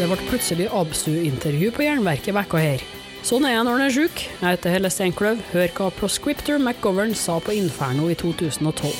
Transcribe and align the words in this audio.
Det 0.00 0.06
ble 0.08 0.16
plutselig 0.30 0.64
Absu-intervju 0.72 1.74
på 1.76 1.82
Jernverket 1.84 2.32
vekka 2.32 2.60
her. 2.62 2.82
Sånn 3.20 3.44
er 3.44 3.52
jeg 3.52 3.64
når 3.68 3.74
en 3.74 3.82
er 3.84 3.92
sjuk. 3.92 4.22
Jeg 4.24 4.54
heter 4.54 4.72
Helle 4.72 4.88
Steinkløv. 4.88 5.42
Hør 5.50 5.74
hva 5.76 5.88
proscriptor 5.92 6.56
McGovern 6.56 7.12
sa 7.12 7.34
på 7.44 7.52
Inferno 7.52 8.06
i 8.08 8.16
2012. 8.16 8.94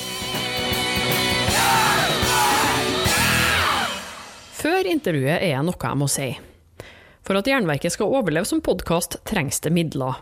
Før 4.59 4.91
intervjuet 4.93 5.39
er 5.39 5.55
det 5.57 5.65
noe 5.71 5.89
jeg 5.89 6.01
må 6.03 6.11
si. 6.19 6.29
For 7.25 7.41
at 7.41 7.49
Jernverket 7.49 7.97
skal 7.97 8.13
overleve 8.21 8.45
som 8.45 8.61
podkast, 8.61 9.23
trengs 9.25 9.57
det 9.65 9.73
midler. 9.73 10.21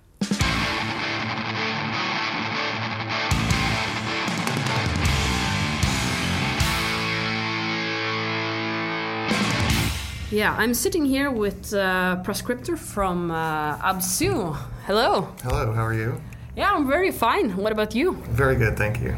Yeah, 10.31 10.55
I'm 10.57 10.73
sitting 10.73 11.03
here 11.03 11.29
with 11.29 11.73
uh, 11.73 12.23
Proscriptor 12.23 12.77
from 12.77 13.31
uh, 13.31 13.75
Absu. 13.79 14.55
Hello. 14.85 15.27
Hello, 15.43 15.73
how 15.73 15.85
are 15.85 15.93
you? 15.93 16.21
Yeah, 16.55 16.71
I'm 16.71 16.87
very 16.87 17.11
fine. 17.11 17.57
What 17.57 17.73
about 17.73 17.93
you? 17.93 18.13
Very 18.29 18.55
good, 18.55 18.77
thank 18.77 19.01
you. 19.01 19.13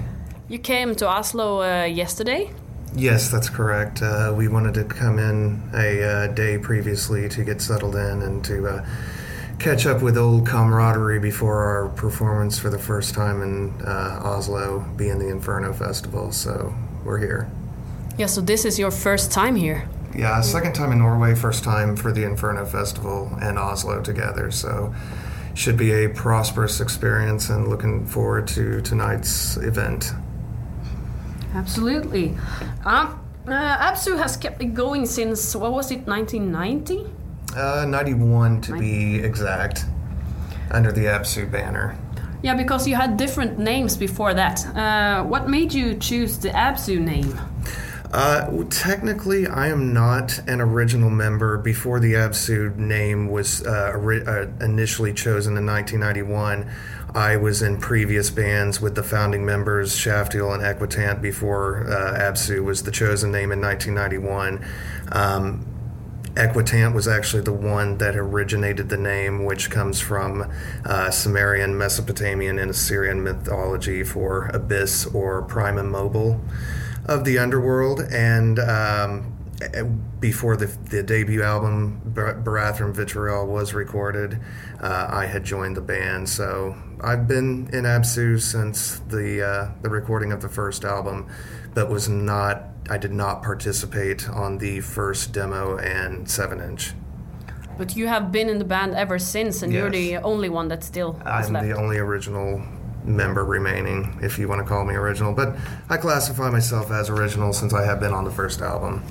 You 0.47 0.57
came 0.57 0.95
to 0.95 1.07
Oslo 1.07 1.61
uh, 1.61 1.83
yesterday? 1.83 2.49
Yes, 2.95 3.29
that's 3.29 3.47
correct. 3.47 4.01
Uh, 4.01 4.33
we 4.35 4.47
wanted 4.47 4.73
to 4.73 4.85
come 4.85 5.19
in 5.19 5.61
a 5.75 6.03
uh, 6.03 6.27
day 6.33 6.57
previously 6.57 7.29
to 7.29 7.43
get 7.43 7.61
settled 7.61 7.95
in 7.95 8.23
and 8.23 8.43
to 8.45 8.67
uh, 8.67 8.85
catch 9.59 9.85
up 9.85 10.01
with 10.01 10.17
old 10.17 10.47
camaraderie 10.47 11.19
before 11.19 11.63
our 11.63 11.89
performance 11.89 12.57
for 12.57 12.71
the 12.71 12.79
first 12.79 13.13
time 13.13 13.43
in 13.43 13.69
uh, 13.85 14.19
Oslo, 14.23 14.79
being 14.97 15.19
the 15.19 15.29
Inferno 15.29 15.73
Festival. 15.73 16.31
So 16.31 16.73
we're 17.05 17.19
here. 17.19 17.51
Yeah, 18.17 18.25
so 18.25 18.41
this 18.41 18.65
is 18.65 18.79
your 18.79 18.89
first 18.89 19.31
time 19.31 19.55
here? 19.55 19.87
Yeah, 20.15 20.41
second 20.41 20.73
time 20.73 20.91
in 20.91 20.99
Norway, 20.99 21.33
first 21.33 21.63
time 21.63 21.95
for 21.95 22.11
the 22.11 22.23
Inferno 22.23 22.65
Festival 22.65 23.35
and 23.41 23.57
Oslo 23.57 24.01
together. 24.01 24.51
So 24.51 24.93
should 25.55 25.77
be 25.77 25.91
a 25.91 26.09
prosperous 26.09 26.81
experience 26.81 27.49
and 27.49 27.67
looking 27.67 28.05
forward 28.05 28.47
to 28.49 28.81
tonight's 28.81 29.57
event. 29.57 30.11
Absolutely. 31.53 32.35
Uh, 32.85 33.15
uh, 33.47 33.91
Absu 33.91 34.17
has 34.17 34.37
kept 34.37 34.61
it 34.61 34.73
going 34.73 35.05
since, 35.05 35.55
what 35.55 35.71
was 35.71 35.91
it, 35.91 36.07
1990? 36.07 37.05
Uh, 37.55 37.85
91 37.87 38.61
to 38.61 38.71
90. 38.71 38.79
be 38.79 39.23
exact, 39.23 39.85
under 40.71 40.91
the 40.91 41.05
Absu 41.05 41.49
banner. 41.51 41.97
Yeah, 42.41 42.55
because 42.55 42.87
you 42.87 42.95
had 42.95 43.15
different 43.15 43.59
names 43.59 43.95
before 43.95 44.33
that. 44.33 44.65
Uh, 44.75 45.23
what 45.23 45.47
made 45.47 45.73
you 45.73 45.95
choose 45.95 46.37
the 46.37 46.49
Absu 46.49 46.99
name? 46.99 47.39
Uh, 48.13 48.63
technically, 48.69 49.47
I 49.47 49.69
am 49.69 49.91
not 49.91 50.37
an 50.47 50.61
original 50.61 51.09
member. 51.09 51.57
Before 51.57 51.99
the 51.99 52.13
Absu 52.13 52.75
name 52.77 53.27
was 53.27 53.65
uh, 53.65 53.91
uh, 53.97 54.63
initially 54.63 55.13
chosen 55.13 55.57
in 55.57 55.65
1991, 55.65 56.71
I 57.15 57.37
was 57.37 57.63
in 57.63 57.79
previous 57.79 58.29
bands 58.29 58.79
with 58.79 58.93
the 58.93 59.01
founding 59.01 59.43
members 59.47 59.95
Shaftiel 59.95 60.53
and 60.53 60.61
Equitant 60.61 61.23
before 61.23 61.87
uh, 61.87 62.19
Absu 62.19 62.63
was 62.63 62.83
the 62.83 62.91
chosen 62.91 63.31
name 63.31 63.51
in 63.51 63.59
1991. 63.59 64.63
Um, 65.11 65.65
Equitant 66.35 66.93
was 66.93 67.07
actually 67.07 67.41
the 67.41 67.53
one 67.53 67.97
that 67.97 68.15
originated 68.15 68.89
the 68.89 68.97
name, 68.97 69.43
which 69.43 69.71
comes 69.71 69.99
from 69.99 70.51
uh, 70.85 71.09
Sumerian, 71.09 71.75
Mesopotamian, 71.75 72.59
and 72.59 72.69
Assyrian 72.69 73.23
mythology 73.23 74.03
for 74.03 74.51
abyss 74.53 75.07
or 75.07 75.41
prime 75.41 75.79
immobile 75.79 76.39
of 77.05 77.25
the 77.25 77.37
underworld, 77.37 78.01
and 78.11 78.59
um, 78.59 79.33
before 80.19 80.55
the, 80.55 80.67
the 80.89 81.03
debut 81.03 81.43
album 81.43 82.01
Barathrum 82.13 82.93
Vitriol 82.93 83.47
was 83.47 83.73
recorded, 83.73 84.39
uh, 84.81 85.07
I 85.09 85.25
had 85.25 85.43
joined 85.43 85.77
the 85.77 85.81
band. 85.81 86.29
So 86.29 86.75
I've 87.01 87.27
been 87.27 87.69
in 87.73 87.83
Absu 87.83 88.41
since 88.41 88.99
the 88.99 89.45
uh, 89.45 89.71
the 89.81 89.89
recording 89.89 90.31
of 90.31 90.41
the 90.41 90.49
first 90.49 90.83
album, 90.85 91.27
but 91.73 91.89
was 91.89 92.09
not. 92.09 92.69
I 92.89 92.97
did 92.97 93.13
not 93.13 93.43
participate 93.43 94.29
on 94.29 94.57
the 94.57 94.81
first 94.81 95.31
demo 95.31 95.77
and 95.77 96.29
seven 96.29 96.59
inch. 96.59 96.93
But 97.77 97.95
you 97.95 98.07
have 98.07 98.31
been 98.31 98.49
in 98.49 98.59
the 98.59 98.65
band 98.65 98.93
ever 98.93 99.17
since, 99.17 99.63
and 99.63 99.71
yes. 99.71 99.79
you're 99.79 99.89
the 99.89 100.17
only 100.17 100.49
one 100.49 100.67
that 100.67 100.83
still. 100.83 101.19
I'm 101.25 101.53
left. 101.53 101.65
the 101.65 101.75
only 101.75 101.97
original 101.97 102.61
member 103.05 103.43
remaining, 103.45 104.17
if 104.21 104.37
you 104.39 104.47
want 104.47 104.61
to 104.61 104.67
call 104.67 104.85
me 104.85 104.95
original. 104.95 105.33
But 105.33 105.55
I 105.89 105.97
classify 105.97 106.49
myself 106.49 106.91
as 106.91 107.09
original 107.09 107.53
since 107.53 107.73
I 107.73 107.85
have 107.85 107.99
been 107.99 108.13
on 108.13 108.23
the 108.23 108.31
first 108.31 108.61
album. 108.61 109.03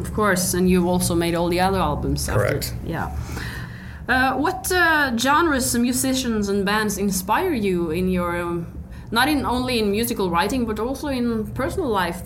Of 0.00 0.12
course, 0.12 0.54
and 0.54 0.68
you've 0.68 0.86
also 0.86 1.14
made 1.14 1.34
all 1.34 1.48
the 1.48 1.60
other 1.60 1.78
albums. 1.78 2.26
Correct. 2.28 2.74
After, 2.74 2.88
yeah. 2.88 3.16
Uh, 4.08 4.36
what 4.36 4.70
uh, 4.72 5.16
genres, 5.16 5.74
musicians, 5.76 6.48
and 6.48 6.64
bands 6.64 6.98
inspire 6.98 7.54
you 7.54 7.90
in 7.90 8.08
your, 8.08 8.40
um, 8.40 8.66
not 9.10 9.28
in 9.28 9.46
only 9.46 9.78
in 9.78 9.90
musical 9.90 10.30
writing, 10.30 10.66
but 10.66 10.78
also 10.78 11.08
in 11.08 11.46
personal 11.52 11.88
life? 11.88 12.22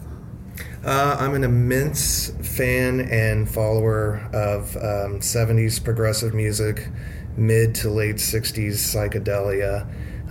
Uh, 0.85 1.17
I'm 1.21 1.35
an 1.35 1.45
immense 1.45 2.31
fan 2.43 3.01
and 3.01 3.49
follower 3.49 4.29
of 4.33 4.77
um, 4.77 5.21
70s 5.21 5.83
progressive 5.83 6.35
music, 6.35 6.89
mid 7.37 7.75
to 7.77 7.91
late 7.91 8.17
60s 8.17 8.73
psychedelia 8.73 9.87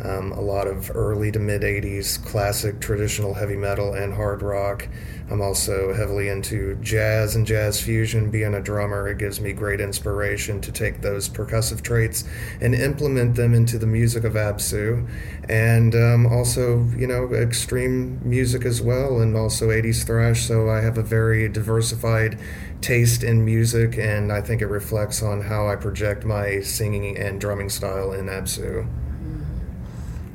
um, 0.07 0.31
a 0.31 0.41
lot 0.41 0.68
of 0.68 0.91
early 0.95 1.31
to 1.31 1.40
mid 1.40 1.62
80s 1.62 2.23
classic 2.23 2.79
traditional 2.79 3.34
heavy 3.34 3.57
metal 3.57 3.94
and 3.94 4.13
hard 4.13 4.41
rock. 4.41 4.88
I'm 5.29 5.41
also 5.41 5.94
heavily 5.94 6.29
into 6.29 6.75
jazz 6.75 7.35
and 7.35 7.45
jazz 7.45 7.81
fusion. 7.81 8.31
Being 8.31 8.53
a 8.53 8.62
drummer, 8.62 9.09
it 9.09 9.18
gives 9.18 9.41
me 9.41 9.51
great 9.51 9.81
inspiration 9.81 10.62
to 10.62 10.72
take 10.72 11.01
those 11.01 11.28
percussive 11.28 11.81
traits 11.81 12.23
and 12.62 12.73
implement 12.73 13.35
them 13.35 13.53
into 13.53 13.78
the 13.78 13.88
music 13.88 14.23
of 14.23 14.34
Absu. 14.34 15.06
And 15.50 15.94
um, 15.95 16.25
also, 16.28 16.85
you 16.95 17.07
know, 17.07 17.34
extreme 17.34 18.22
music 18.24 18.63
as 18.63 18.81
well, 18.81 19.19
and 19.19 19.35
also 19.35 19.68
80s 19.68 20.06
thrash. 20.06 20.45
So 20.47 20.69
I 20.69 20.79
have 20.79 20.97
a 20.97 21.03
very 21.03 21.50
diversified 21.50 22.39
taste 22.79 23.24
in 23.24 23.44
music, 23.44 23.97
and 23.97 24.31
I 24.31 24.39
think 24.39 24.62
it 24.62 24.68
reflects 24.68 25.22
on 25.22 25.41
how 25.41 25.68
I 25.68 25.75
project 25.75 26.24
my 26.24 26.62
singing 26.62 27.18
and 27.18 27.41
drumming 27.41 27.69
style 27.69 28.13
in 28.13 28.28
Absu. 28.28 28.88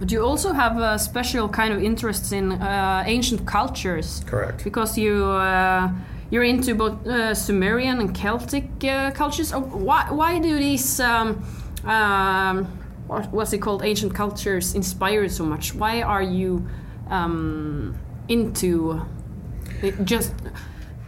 But 0.02 0.10
you 0.10 0.20
also 0.20 0.52
have 0.52 0.78
a 0.78 0.98
special 0.98 1.48
kind 1.48 1.72
of 1.72 1.80
interest 1.80 2.32
in 2.32 2.50
uh, 2.50 3.04
ancient 3.06 3.46
cultures. 3.46 4.24
Correct. 4.26 4.64
Because 4.64 4.98
you 4.98 5.26
uh, 5.26 5.92
you're 6.28 6.42
into 6.42 6.74
both 6.74 7.06
uh, 7.06 7.36
Sumerian 7.36 8.00
and 8.00 8.12
Celtic 8.12 8.64
uh, 8.82 9.12
cultures. 9.12 9.52
Oh, 9.52 9.60
why 9.60 10.10
why 10.10 10.40
do 10.40 10.58
these 10.58 10.98
um, 10.98 11.44
um, 11.84 12.64
what, 13.06 13.30
what's 13.30 13.52
it 13.52 13.58
called 13.58 13.84
ancient 13.84 14.12
cultures 14.12 14.74
inspire 14.74 15.22
you 15.22 15.28
so 15.28 15.44
much? 15.44 15.72
Why 15.72 16.02
are 16.02 16.24
you 16.24 16.66
um, 17.08 17.94
into 18.26 19.02
just 20.02 20.32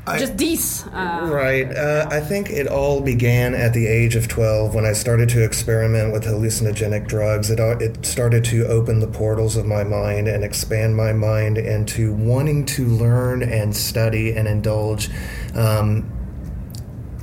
I, 0.07 0.19
just 0.19 0.37
these. 0.37 0.87
Uh, 0.89 1.29
right. 1.33 1.71
Uh, 1.71 2.07
I 2.11 2.21
think 2.21 2.51
it 2.51 2.67
all 2.67 3.01
began 3.01 3.55
at 3.55 3.73
the 3.73 3.87
age 3.87 4.17
of 4.17 4.29
12 4.29 4.75
when 4.75 4.85
I 4.85 4.93
started 4.93 5.31
to 5.31 5.43
experiment 5.43 6.13
with 6.13 6.25
hallucinogenic 6.25 7.09
drugs. 7.09 7.51
It, 7.51 7.59
it 7.59 8.05
started 8.05 8.45
to 8.47 8.67
open 8.67 9.01
the 9.01 9.07
portals 9.07 9.57
of 9.57 9.65
my 9.65 9.83
mind 9.83 10.29
and 10.29 10.45
expand 10.45 10.97
my 10.97 11.13
mind 11.13 11.57
into 11.57 12.13
wanting 12.15 12.67
to 12.67 12.87
learn 12.87 13.43
and 13.43 13.75
study 13.75 14.33
and 14.33 14.47
indulge. 14.47 15.09
Um, 15.55 16.11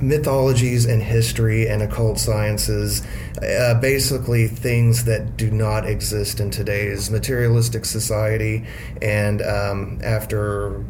mythologies 0.00 0.84
and 0.84 1.00
history 1.00 1.68
and 1.68 1.80
occult 1.80 2.18
sciences, 2.18 3.02
uh, 3.40 3.74
basically 3.80 4.48
things 4.48 5.04
that 5.04 5.36
do 5.36 5.48
not 5.50 5.86
exist 5.86 6.40
in 6.40 6.50
today's 6.50 7.08
materialistic 7.08 7.84
society. 7.84 8.66
And 9.00 9.40
um, 9.42 10.00
after 10.02 10.84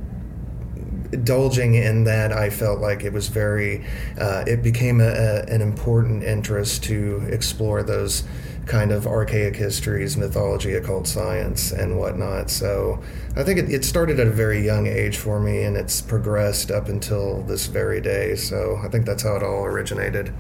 indulging 1.13 1.75
in 1.75 2.05
that, 2.05 2.33
I 2.33 2.51
felt 2.51 2.81
like 2.81 3.05
it 3.05 3.13
was 3.13 3.29
very, 3.29 3.85
uh, 4.19 4.45
it 4.47 4.63
became 4.63 5.01
a, 5.01 5.09
a, 5.09 5.43
an 5.45 5.61
important 5.61 6.25
interest 6.25 6.85
to 6.85 7.25
explore 7.29 7.83
those 7.83 8.25
kind 8.67 8.93
of 8.93 9.07
archaic 9.07 9.57
histories, 9.57 10.17
mythology, 10.17 10.75
occult 10.75 11.07
science, 11.07 11.73
and 11.73 11.99
whatnot. 11.99 12.51
So 12.51 13.03
I 13.37 13.43
think 13.43 13.59
it, 13.59 13.71
it, 13.71 13.85
started 13.85 14.21
at 14.21 14.27
a 14.27 14.31
very 14.31 14.65
young 14.65 14.87
age 14.87 15.17
for 15.17 15.41
me, 15.41 15.65
and 15.65 15.77
it's 15.77 16.01
progressed 16.01 16.71
up 16.71 16.89
until 16.89 17.43
this 17.43 17.67
very 17.67 18.01
day. 18.01 18.37
So 18.37 18.79
I 18.83 18.89
think 18.89 19.05
that's 19.05 19.23
how 19.23 19.37
it 19.37 19.43
all 19.43 19.65
originated. 19.65 20.33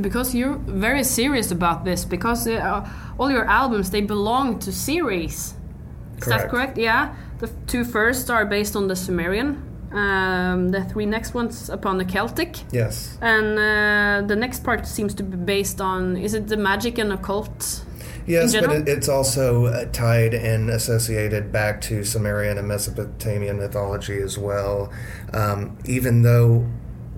because 0.00 0.34
you're 0.34 0.56
very 0.56 1.04
serious 1.04 1.50
about 1.50 1.84
this 1.84 2.04
because 2.04 2.46
uh, 2.46 2.88
all 3.18 3.30
your 3.30 3.44
albums 3.44 3.90
they 3.90 4.00
belong 4.00 4.58
to 4.58 4.72
series 4.72 5.54
is 6.16 6.26
that 6.26 6.48
Correct. 6.48 6.50
correct 6.50 6.78
yeah 6.78 7.14
the 7.40 7.48
two 7.66 7.84
first 7.84 8.30
are 8.30 8.46
based 8.46 8.74
on 8.74 8.88
the 8.88 8.96
sumerian 8.96 9.62
um, 9.92 10.70
the 10.70 10.84
three 10.84 11.06
next 11.06 11.34
ones 11.34 11.68
upon 11.68 11.98
the 11.98 12.04
celtic 12.04 12.56
Yes. 12.72 13.18
and 13.20 13.58
uh, 13.58 14.26
the 14.26 14.36
next 14.36 14.64
part 14.64 14.86
seems 14.86 15.14
to 15.14 15.22
be 15.22 15.36
based 15.36 15.80
on 15.80 16.16
is 16.16 16.34
it 16.34 16.48
the 16.48 16.56
magic 16.56 16.98
and 16.98 17.12
occult 17.12 17.84
Yes, 18.26 18.54
but 18.54 18.70
it, 18.70 18.88
it's 18.88 19.08
also 19.08 19.66
uh, 19.66 19.86
tied 19.86 20.34
and 20.34 20.70
associated 20.70 21.50
back 21.50 21.80
to 21.82 22.04
Sumerian 22.04 22.56
and 22.58 22.68
Mesopotamian 22.68 23.58
mythology 23.58 24.18
as 24.18 24.38
well. 24.38 24.92
Um, 25.32 25.76
even 25.84 26.22
though 26.22 26.68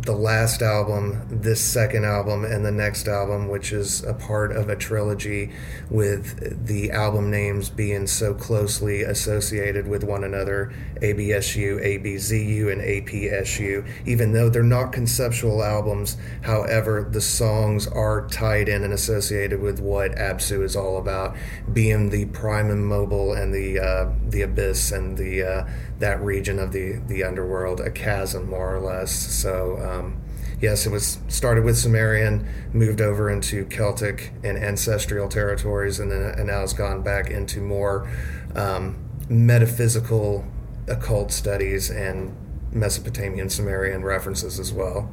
the 0.05 0.13
last 0.13 0.61
album, 0.61 1.27
this 1.31 1.61
second 1.61 2.05
album, 2.05 2.45
and 2.45 2.65
the 2.65 2.73
next 2.73 3.09
album, 3.09 3.49
which 3.49 3.73
is 3.73 4.03
a 4.05 4.13
part 4.13 4.53
of 4.53 4.69
a 4.69 4.77
trilogy 4.77 5.51
with 5.91 6.67
the 6.67 6.91
album 6.91 7.31
names 7.31 7.71
being 7.71 8.07
so 8.07 8.35
closely 8.35 9.03
associated 9.03 9.89
with 9.89 10.05
one 10.05 10.23
another 10.25 10.73
ABSU, 11.01 11.83
ABZU, 11.85 12.73
and 12.73 12.81
APSU, 12.81 13.87
even 14.07 14.33
though 14.33 14.49
they're 14.49 14.63
not 14.63 14.93
conceptual 14.93 15.63
albums, 15.63 16.17
however, 16.43 17.09
the 17.11 17.21
songs 17.21 17.87
are 17.87 18.27
tied 18.29 18.69
in 18.69 18.83
and 18.83 18.93
associated 18.93 19.61
with 19.61 19.81
what 19.81 20.13
Absu 20.13 20.63
is 20.63 20.77
all 20.77 20.99
about, 20.99 21.37
being 21.73 22.11
the 22.11 22.27
prime 22.27 22.71
and 22.71 22.87
mobile 22.87 23.33
and 23.33 23.53
the 23.53 23.79
uh, 23.79 24.13
the 24.29 24.43
abyss 24.43 24.93
and 24.93 25.17
the 25.17 25.43
uh, 25.43 25.69
that 25.99 26.21
region 26.23 26.59
of 26.59 26.73
the 26.73 27.01
the 27.07 27.25
underworld, 27.25 27.81
a 27.81 27.91
chasm 27.91 28.49
more 28.49 28.75
or 28.75 28.81
less. 28.81 29.13
So. 29.13 29.79
Um, 29.79 30.21
Yes, 30.61 30.87
it 30.87 30.91
was 30.91 31.19
started 31.29 31.65
with 31.65 31.77
Sumerian, 31.77 32.49
moved 32.73 33.03
over 33.03 33.29
into 33.29 33.67
Celtic 33.67 34.33
and 34.43 34.57
ancestral 34.57 35.29
territories, 35.29 36.01
and 36.01 36.11
then 36.11 36.23
and 36.23 36.47
now 36.47 36.63
it's 36.63 36.73
gone 36.73 37.03
back 37.03 37.29
into 37.29 37.61
more 37.61 38.09
um, 38.55 38.97
metaphysical, 39.29 40.47
occult 40.89 41.33
studies 41.33 41.91
and 41.91 42.37
Mesopotamian 42.73 43.49
Sumerian 43.49 44.03
references 44.05 44.59
as 44.59 44.73
well. 44.73 45.09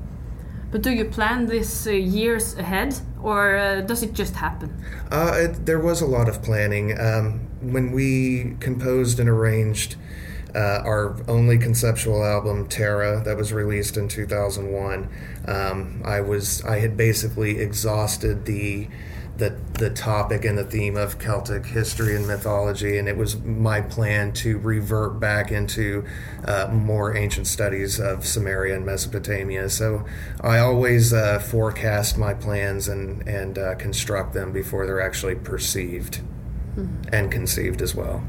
but 0.71 0.81
do 0.81 0.91
you 0.91 1.05
plan 1.05 1.47
this 1.47 1.85
uh, 1.85 1.91
years 1.91 2.57
ahead 2.57 2.95
or 3.21 3.57
uh, 3.57 3.81
does 3.81 4.03
it 4.03 4.13
just 4.13 4.35
happen 4.35 4.69
Uh, 5.11 5.33
it, 5.35 5.65
there 5.65 5.79
was 5.79 6.01
a 6.01 6.05
lot 6.05 6.29
of 6.29 6.41
planning. 6.41 6.97
Um, 6.99 7.41
when 7.61 7.91
we 7.91 8.55
composed 8.59 9.19
and 9.19 9.29
arranged 9.29 9.95
uh, 10.55 10.81
our 10.85 11.15
only 11.27 11.57
conceptual 11.57 12.23
album, 12.25 12.67
Terra, 12.67 13.21
that 13.23 13.37
was 13.37 13.53
released 13.53 13.97
in 13.97 14.07
2001, 14.07 15.09
um, 15.47 16.01
I 16.05 16.21
was 16.21 16.63
I 16.65 16.79
had 16.79 16.97
basically 16.97 17.59
exhausted 17.59 18.45
the 18.45 18.87
the 19.37 19.55
the 19.73 19.89
topic 19.89 20.45
and 20.45 20.57
the 20.57 20.63
theme 20.63 20.95
of 20.97 21.17
Celtic 21.17 21.65
history 21.65 22.15
and 22.15 22.27
mythology, 22.27 22.97
and 22.97 23.07
it 23.07 23.17
was 23.17 23.39
my 23.41 23.81
plan 23.81 24.33
to 24.33 24.57
revert 24.59 25.19
back 25.19 25.51
into 25.51 26.05
uh, 26.45 26.67
more 26.71 27.15
ancient 27.17 27.47
studies 27.47 27.99
of 27.99 28.25
Samaria 28.25 28.75
and 28.75 28.85
Mesopotamia. 28.85 29.69
So 29.69 30.05
I 30.41 30.59
always 30.59 31.13
uh, 31.13 31.39
forecast 31.39 32.17
my 32.17 32.33
plans 32.33 32.87
and 32.87 33.27
and 33.27 33.57
uh, 33.57 33.75
construct 33.75 34.33
them 34.33 34.51
before 34.51 34.85
they're 34.85 35.01
actually 35.01 35.35
perceived 35.35 36.21
and 37.11 37.31
conceived 37.31 37.81
as 37.81 37.93
well. 37.95 38.23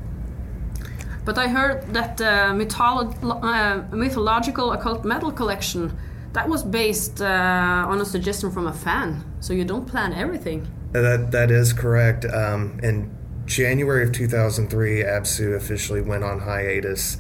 But 1.25 1.39
I 1.39 1.49
heard 1.49 1.95
that 1.95 2.21
uh, 2.21 2.53
mytholo- 2.53 3.15
uh, 3.43 3.95
mythological 3.95 4.73
occult 4.73 5.05
metal 5.05 5.31
collection 5.31 5.97
that 6.33 6.49
was 6.49 6.63
based 6.63 7.21
uh, 7.21 7.87
on 7.89 8.01
a 8.01 8.05
suggestion 8.05 8.51
from 8.51 8.67
a 8.67 8.73
fan. 8.73 9.23
So 9.41 9.53
you 9.53 9.65
don't 9.65 9.87
plan 9.87 10.13
everything. 10.13 10.67
That 10.93 11.31
that 11.31 11.51
is 11.51 11.73
correct. 11.73 12.27
Um, 12.27 12.79
in 12.83 13.17
January 13.47 14.05
of 14.05 14.13
2003, 14.13 15.03
Absu 15.03 15.57
officially 15.57 16.03
went 16.03 16.23
on 16.23 16.41
hiatus, 16.41 17.17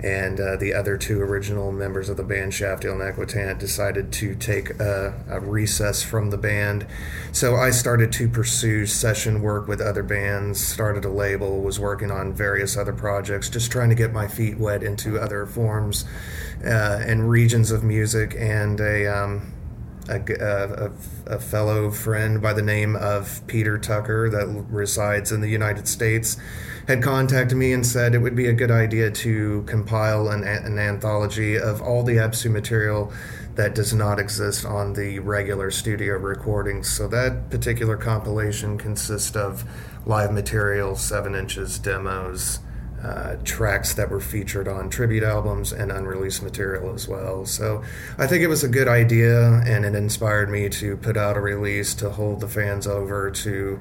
and 0.00 0.38
uh, 0.38 0.54
the 0.56 0.72
other 0.72 0.96
two 0.96 1.20
original 1.20 1.72
members 1.72 2.08
of 2.08 2.16
the 2.16 2.22
band, 2.22 2.52
Shaftiel 2.52 2.92
and 2.92 3.02
Equitant, 3.02 3.58
decided 3.58 4.12
to 4.12 4.36
take 4.36 4.70
a, 4.78 5.20
a 5.28 5.40
recess 5.40 6.00
from 6.00 6.30
the 6.30 6.38
band. 6.38 6.86
So 7.32 7.56
I 7.56 7.70
started 7.70 8.12
to 8.12 8.28
pursue 8.28 8.86
session 8.86 9.42
work 9.42 9.66
with 9.66 9.80
other 9.80 10.04
bands, 10.04 10.64
started 10.64 11.04
a 11.04 11.10
label, 11.10 11.60
was 11.60 11.80
working 11.80 12.12
on 12.12 12.32
various 12.32 12.76
other 12.76 12.92
projects, 12.92 13.50
just 13.50 13.72
trying 13.72 13.88
to 13.88 13.96
get 13.96 14.12
my 14.12 14.28
feet 14.28 14.58
wet 14.58 14.84
into 14.84 15.18
other 15.18 15.44
forms 15.44 16.04
uh, 16.64 17.02
and 17.04 17.28
regions 17.28 17.72
of 17.72 17.82
music, 17.82 18.36
and 18.38 18.80
a. 18.80 19.06
Um, 19.06 19.54
a, 20.08 20.20
a- 20.40 20.90
a 21.34 21.38
fellow 21.38 21.90
friend 21.90 22.40
by 22.40 22.52
the 22.52 22.62
name 22.62 22.96
of 22.96 23.42
Peter 23.46 23.78
Tucker 23.78 24.30
that 24.30 24.46
resides 24.70 25.30
in 25.32 25.40
the 25.40 25.48
United 25.48 25.86
States 25.86 26.36
had 26.86 27.02
contacted 27.02 27.56
me 27.58 27.72
and 27.72 27.86
said 27.86 28.14
it 28.14 28.18
would 28.18 28.34
be 28.34 28.46
a 28.46 28.52
good 28.54 28.70
idea 28.70 29.10
to 29.10 29.62
compile 29.66 30.28
an, 30.28 30.42
an 30.44 30.78
anthology 30.78 31.58
of 31.58 31.82
all 31.82 32.02
the 32.02 32.16
Absu 32.16 32.50
material 32.50 33.12
that 33.56 33.74
does 33.74 33.92
not 33.92 34.18
exist 34.18 34.64
on 34.64 34.94
the 34.94 35.18
regular 35.18 35.70
studio 35.70 36.16
recordings. 36.16 36.88
So 36.88 37.06
that 37.08 37.50
particular 37.50 37.96
compilation 37.96 38.78
consists 38.78 39.36
of 39.36 39.64
live 40.06 40.32
material, 40.32 40.96
seven 40.96 41.34
inches, 41.34 41.78
demos, 41.78 42.60
uh, 43.02 43.36
tracks 43.44 43.94
that 43.94 44.10
were 44.10 44.20
featured 44.20 44.66
on 44.68 44.90
tribute 44.90 45.22
albums 45.22 45.72
and 45.72 45.92
unreleased 45.92 46.42
material 46.42 46.92
as 46.94 47.06
well. 47.06 47.46
So 47.46 47.82
I 48.18 48.26
think 48.26 48.42
it 48.42 48.48
was 48.48 48.64
a 48.64 48.68
good 48.68 48.88
idea, 48.88 49.62
and 49.66 49.84
it 49.84 49.94
inspired 49.94 50.50
me 50.50 50.68
to 50.70 50.96
put 50.96 51.16
out 51.16 51.36
a 51.36 51.40
release 51.40 51.94
to 51.96 52.10
hold 52.10 52.40
the 52.40 52.48
fans 52.48 52.86
over 52.86 53.30
to, 53.30 53.78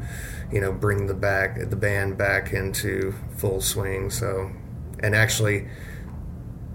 you 0.52 0.62
know, 0.62 0.72
bring 0.72 1.08
the 1.08 1.14
back 1.16 1.58
the 1.70 1.76
band 1.76 2.18
back 2.18 2.54
into 2.54 3.14
full 3.38 3.62
swing. 3.62 4.10
So, 4.10 4.52
and 5.02 5.16
actually. 5.16 5.68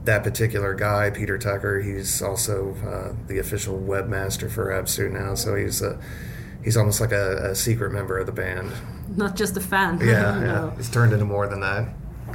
That 0.04 0.24
particular 0.24 0.74
guy, 0.74 1.10
Peter 1.10 1.38
Tucker, 1.38 1.80
he's 1.80 2.20
also 2.22 2.74
uh, 2.84 3.14
the 3.28 3.38
official 3.38 3.78
webmaster 3.78 4.50
for 4.50 4.70
Absu 4.72 5.08
now. 5.12 5.36
So 5.36 5.54
he's 5.54 5.80
a, 5.80 5.96
he's 6.64 6.76
almost 6.76 7.00
like 7.00 7.12
a, 7.12 7.50
a 7.52 7.54
secret 7.54 7.92
member 7.92 8.18
of 8.18 8.26
the 8.26 8.32
band. 8.32 8.72
Not 9.16 9.36
just 9.36 9.56
a 9.56 9.60
fan. 9.60 10.00
Yeah, 10.00 10.40
No. 10.40 10.44
yeah. 10.44 10.76
He's 10.76 10.90
turned 10.90 11.12
into 11.12 11.24
more 11.24 11.46
than 11.46 11.60
that. 11.60 11.86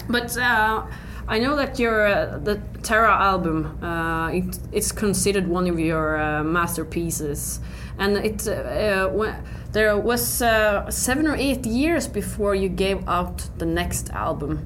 But 0.09 0.37
uh, 0.37 0.85
I 1.27 1.39
know 1.39 1.55
that 1.57 1.77
your 1.77 2.07
uh, 2.07 2.39
the 2.39 2.61
Terra 2.83 3.13
album 3.13 3.83
uh, 3.83 4.29
it, 4.29 4.59
it's 4.71 4.91
considered 4.91 5.47
one 5.47 5.67
of 5.67 5.79
your 5.79 6.17
uh, 6.17 6.43
masterpieces, 6.43 7.59
and 7.97 8.17
it 8.17 8.47
uh, 8.47 8.51
uh, 8.51 9.35
there 9.73 9.97
was 9.97 10.41
uh, 10.41 10.89
seven 10.89 11.27
or 11.27 11.35
eight 11.35 11.65
years 11.65 12.07
before 12.07 12.55
you 12.55 12.69
gave 12.69 13.07
out 13.09 13.49
the 13.57 13.65
next 13.65 14.09
album. 14.11 14.65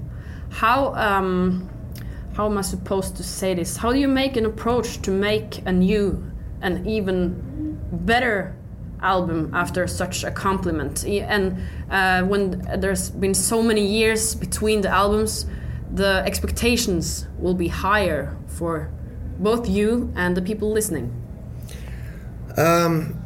How 0.51 0.93
um, 0.93 1.67
how 2.35 2.45
am 2.45 2.57
I 2.57 2.61
supposed 2.61 3.15
to 3.17 3.23
say 3.23 3.55
this? 3.55 3.77
How 3.77 3.91
do 3.91 3.99
you 3.99 4.07
make 4.07 4.37
an 4.37 4.45
approach 4.45 5.01
to 5.01 5.11
make 5.11 5.65
a 5.65 5.71
new 5.71 6.23
and 6.61 6.85
even 6.87 7.79
better 7.91 8.55
album 9.01 9.51
after 9.53 9.87
such 9.87 10.23
a 10.23 10.31
compliment? 10.31 11.05
And 11.05 11.57
uh, 11.89 12.23
when 12.23 12.61
there's 12.79 13.09
been 13.09 13.33
so 13.33 13.61
many 13.61 13.85
years 13.85 14.35
between 14.35 14.81
the 14.81 14.89
albums, 14.89 15.45
the 15.93 16.23
expectations 16.25 17.27
will 17.37 17.53
be 17.53 17.67
higher 17.67 18.37
for 18.47 18.91
both 19.39 19.67
you 19.67 20.11
and 20.15 20.37
the 20.37 20.41
people 20.41 20.71
listening. 20.71 21.11
Um, 22.57 23.21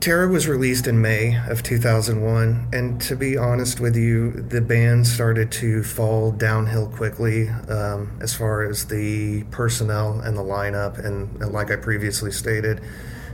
Terra 0.00 0.28
was 0.28 0.46
released 0.46 0.86
in 0.86 1.00
May 1.00 1.36
of 1.48 1.64
2001, 1.64 2.68
and 2.72 3.00
to 3.00 3.16
be 3.16 3.36
honest 3.36 3.80
with 3.80 3.96
you, 3.96 4.30
the 4.30 4.60
band 4.60 5.06
started 5.06 5.50
to 5.52 5.82
fall 5.82 6.30
downhill 6.30 6.88
quickly 6.88 7.48
um, 7.48 8.16
as 8.20 8.32
far 8.32 8.62
as 8.62 8.86
the 8.86 9.42
personnel 9.50 10.20
and 10.20 10.36
the 10.36 10.42
lineup. 10.42 11.04
And, 11.04 11.42
and 11.42 11.52
like 11.52 11.72
I 11.72 11.76
previously 11.76 12.30
stated, 12.30 12.80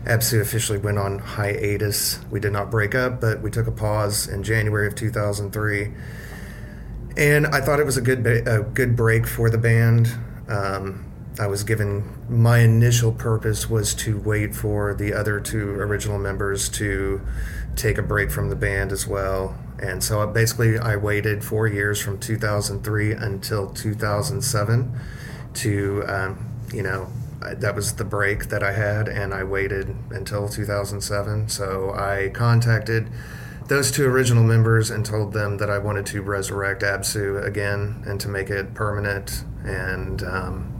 Absu 0.04 0.40
officially 0.40 0.78
went 0.78 0.98
on 0.98 1.18
hiatus. 1.18 2.18
We 2.30 2.40
did 2.40 2.52
not 2.52 2.70
break 2.70 2.94
up, 2.94 3.20
but 3.20 3.40
we 3.40 3.50
took 3.50 3.66
a 3.66 3.72
pause 3.72 4.28
in 4.28 4.42
January 4.42 4.86
of 4.86 4.94
2003. 4.94 5.92
And 7.16 7.46
I 7.46 7.60
thought 7.60 7.80
it 7.80 7.86
was 7.86 7.96
a 7.96 8.02
good 8.02 8.26
a 8.26 8.62
good 8.62 8.96
break 8.96 9.26
for 9.26 9.48
the 9.48 9.58
band. 9.58 10.12
Um, 10.48 11.04
I 11.38 11.46
was 11.46 11.64
given 11.64 12.04
my 12.28 12.58
initial 12.58 13.12
purpose 13.12 13.68
was 13.68 13.94
to 13.96 14.18
wait 14.20 14.54
for 14.54 14.94
the 14.94 15.12
other 15.12 15.40
two 15.40 15.70
original 15.70 16.18
members 16.18 16.68
to 16.70 17.20
take 17.76 17.98
a 17.98 18.02
break 18.02 18.30
from 18.30 18.50
the 18.50 18.56
band 18.56 18.92
as 18.92 19.06
well. 19.06 19.56
And 19.80 20.02
so 20.02 20.20
I, 20.20 20.26
basically, 20.26 20.78
I 20.78 20.96
waited 20.96 21.44
four 21.44 21.66
years 21.66 22.00
from 22.00 22.20
2003 22.20 23.12
until 23.12 23.68
2007 23.70 25.00
to, 25.54 26.04
um, 26.06 26.48
you 26.72 26.82
know, 26.82 27.08
That 27.40 27.74
was 27.74 27.94
the 27.94 28.04
break 28.04 28.48
that 28.48 28.62
I 28.62 28.72
had, 28.72 29.08
and 29.08 29.34
I 29.34 29.44
waited 29.44 29.94
until 30.10 30.48
2007. 30.48 31.48
So 31.48 31.92
I 31.92 32.30
contacted 32.32 33.10
those 33.68 33.90
two 33.90 34.06
original 34.06 34.44
members 34.44 34.90
and 34.90 35.04
told 35.04 35.32
them 35.32 35.58
that 35.58 35.70
I 35.70 35.78
wanted 35.78 36.06
to 36.06 36.22
resurrect 36.22 36.82
Absu 36.82 37.44
again 37.44 38.02
and 38.06 38.20
to 38.20 38.28
make 38.28 38.50
it 38.50 38.74
permanent. 38.74 39.44
And 39.64 40.22
um, 40.22 40.74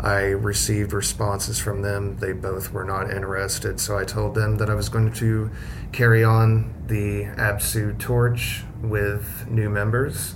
I 0.00 0.22
received 0.22 0.92
responses 0.92 1.60
from 1.60 1.82
them. 1.82 2.16
They 2.16 2.32
both 2.32 2.72
were 2.72 2.84
not 2.84 3.10
interested, 3.10 3.78
so 3.78 3.96
I 3.96 4.04
told 4.04 4.34
them 4.34 4.56
that 4.56 4.68
I 4.68 4.74
was 4.74 4.88
going 4.88 5.12
to 5.14 5.50
carry 5.92 6.24
on 6.24 6.74
the 6.88 7.24
Absu 7.36 7.98
torch 7.98 8.64
with 8.82 9.46
new 9.48 9.70
members. 9.70 10.34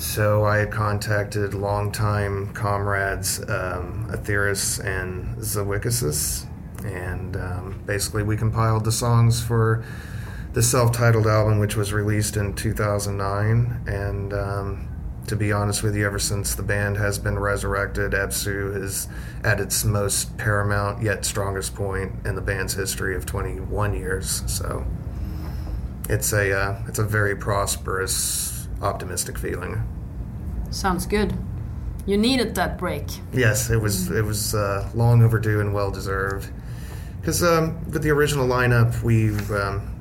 So 0.00 0.46
I 0.46 0.56
had 0.56 0.72
contacted 0.72 1.52
longtime 1.52 2.54
comrades 2.54 3.38
um, 3.42 4.08
Aethyris 4.10 4.82
and 4.82 5.36
Zawicizuz, 5.36 6.46
and 6.82 7.36
um, 7.36 7.82
basically 7.84 8.22
we 8.22 8.34
compiled 8.34 8.86
the 8.86 8.92
songs 8.92 9.42
for 9.42 9.84
the 10.54 10.62
self-titled 10.62 11.26
album, 11.26 11.58
which 11.58 11.76
was 11.76 11.92
released 11.92 12.38
in 12.38 12.54
2009, 12.54 13.82
and 13.86 14.32
um, 14.32 14.88
to 15.26 15.36
be 15.36 15.52
honest 15.52 15.82
with 15.82 15.94
you, 15.94 16.06
ever 16.06 16.18
since 16.18 16.54
the 16.54 16.62
band 16.62 16.96
has 16.96 17.18
been 17.18 17.38
resurrected, 17.38 18.12
Absu 18.12 18.82
is 18.82 19.06
at 19.44 19.60
its 19.60 19.84
most 19.84 20.38
paramount 20.38 21.02
yet 21.02 21.26
strongest 21.26 21.74
point 21.74 22.10
in 22.24 22.36
the 22.36 22.40
band's 22.40 22.72
history 22.72 23.14
of 23.14 23.26
21 23.26 23.94
years. 23.94 24.42
So 24.46 24.86
it's 26.08 26.32
a 26.32 26.58
uh, 26.58 26.82
it's 26.88 26.98
a 26.98 27.04
very 27.04 27.36
prosperous, 27.36 28.49
optimistic 28.80 29.38
feeling. 29.38 29.82
Sounds 30.70 31.06
good. 31.06 31.34
You 32.06 32.16
needed 32.16 32.54
that 32.54 32.78
break. 32.78 33.06
Yes, 33.32 33.70
it 33.70 33.80
was 33.80 34.10
it 34.10 34.24
was 34.24 34.54
uh, 34.54 34.88
long 34.94 35.22
overdue 35.22 35.60
and 35.60 35.74
well 35.74 35.90
deserved. 35.90 36.50
Because 37.20 37.42
um, 37.42 37.84
with 37.90 38.02
the 38.02 38.10
original 38.10 38.48
lineup, 38.48 39.02
we 39.02 39.30
um, 39.54 40.00